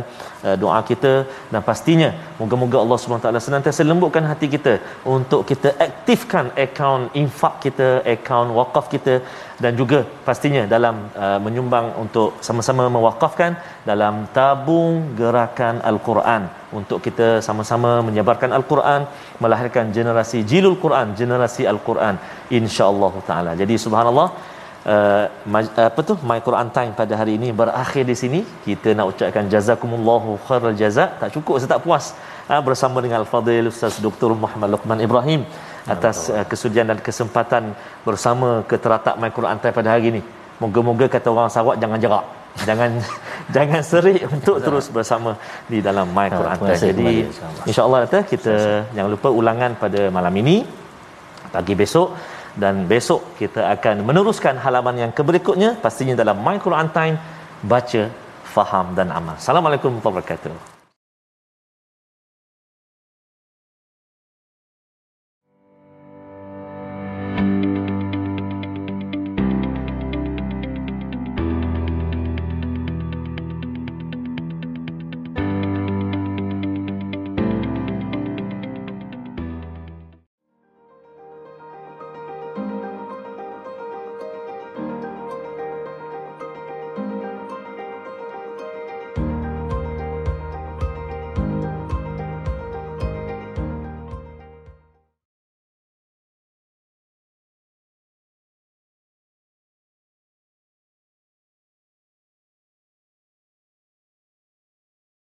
uh, 0.46 0.56
doa 0.62 0.80
kita. 0.90 1.12
Dan 1.52 1.60
pastinya 1.68 2.10
moga-moga 2.40 2.78
Allah 2.84 2.98
SWT 3.00 3.44
senantiasa 3.46 3.88
lembutkan 3.90 4.24
hati 4.30 4.48
kita 4.54 4.74
untuk 5.16 5.42
kita 5.50 5.72
aktifkan 5.86 6.46
akaun 6.64 7.04
infak 7.22 7.54
kita 7.64 7.88
akaun 8.14 8.50
wakaf 8.58 8.86
kita. 8.94 9.16
Dan 9.62 9.72
juga 9.80 10.00
pastinya 10.28 10.62
dalam 10.74 10.96
uh, 11.24 11.38
menyumbang 11.46 11.86
untuk 12.02 12.28
sama-sama 12.48 12.84
mewakafkan 12.96 13.54
dalam 13.90 14.14
tabung 14.36 15.16
gerakan 15.20 15.76
al-Quran. 15.90 16.44
Untuk 16.78 16.98
kita 17.06 17.28
sama-sama 17.46 17.90
menyebarkan 18.08 18.50
al-Quran 18.58 19.02
melahirkan 19.42 19.88
generasi 19.96 20.38
jilul 20.50 20.76
Quran 20.84 21.16
generasi 21.20 21.64
al-Quran. 21.72 22.14
insya-Allah 22.58 23.14
taala. 23.28 23.52
Jadi 23.60 23.74
subhanallah 23.84 24.28
uh, 24.86 25.24
apa 25.90 26.00
tu? 26.08 26.14
My 26.30 26.38
Quran 26.46 26.68
time 26.76 26.92
pada 27.00 27.14
hari 27.20 27.32
ini 27.38 27.48
berakhir 27.60 28.04
di 28.10 28.16
sini. 28.22 28.40
Kita 28.66 28.94
nak 28.98 29.06
ucapkan 29.12 29.44
jazakumullahu 29.54 30.38
khairal 30.46 30.76
jazak 30.82 31.18
tak 31.20 31.30
cukup 31.36 31.54
saya 31.60 31.70
tak 31.74 31.82
puas. 31.86 32.14
Uh, 32.48 32.62
bersama 32.68 32.98
dengan 33.04 33.20
al-fadil 33.22 33.68
ustaz 33.72 34.00
Dr 34.00 34.32
Muhammad 34.42 34.68
Luqman 34.74 35.00
Ibrahim 35.06 35.42
atas 35.94 36.16
uh, 36.32 36.44
kesudian 36.50 36.86
dan 36.90 36.98
kesempatan 37.08 37.72
bersama 38.08 38.48
ke 38.70 38.76
teratak 38.84 39.16
my 39.22 39.30
Quran 39.38 39.58
time 39.62 39.76
pada 39.80 39.88
hari 39.94 40.06
ini. 40.12 40.22
Moga-moga 40.62 41.06
kata 41.14 41.28
orang 41.34 41.52
Sarawak 41.54 41.76
jangan 41.82 41.98
jerak. 42.04 42.24
Jangan 42.68 42.90
jangan 43.56 43.82
serik 43.90 44.22
untuk 44.36 44.56
terus 44.64 44.86
bersama 44.96 45.30
di 45.72 45.78
dalam 45.88 46.06
my 46.16 46.28
Quran 46.38 46.58
time. 46.66 46.80
jadi 46.90 47.10
insyaallah 47.68 48.00
kita 48.32 48.54
jangan 48.96 49.10
lupa 49.16 49.28
ulangan 49.40 49.72
pada 49.84 50.00
malam 50.18 50.34
ini. 50.42 50.56
Pagi 51.48 51.72
besok 51.72 52.12
dan 52.54 52.88
besok 52.88 53.36
kita 53.36 53.68
akan 53.74 54.06
meneruskan 54.08 54.56
halaman 54.56 54.96
yang 55.08 55.12
keberikutnya 55.12 55.76
pastinya 55.84 56.14
dalam 56.16 56.38
My 56.40 56.56
Quran 56.56 56.88
Time 56.94 57.16
baca 57.60 58.02
faham 58.46 58.96
dan 58.96 59.12
amal. 59.12 59.36
Assalamualaikum 59.36 59.98
warahmatullahi 59.98 60.24
wabarakatuh. 60.24 60.77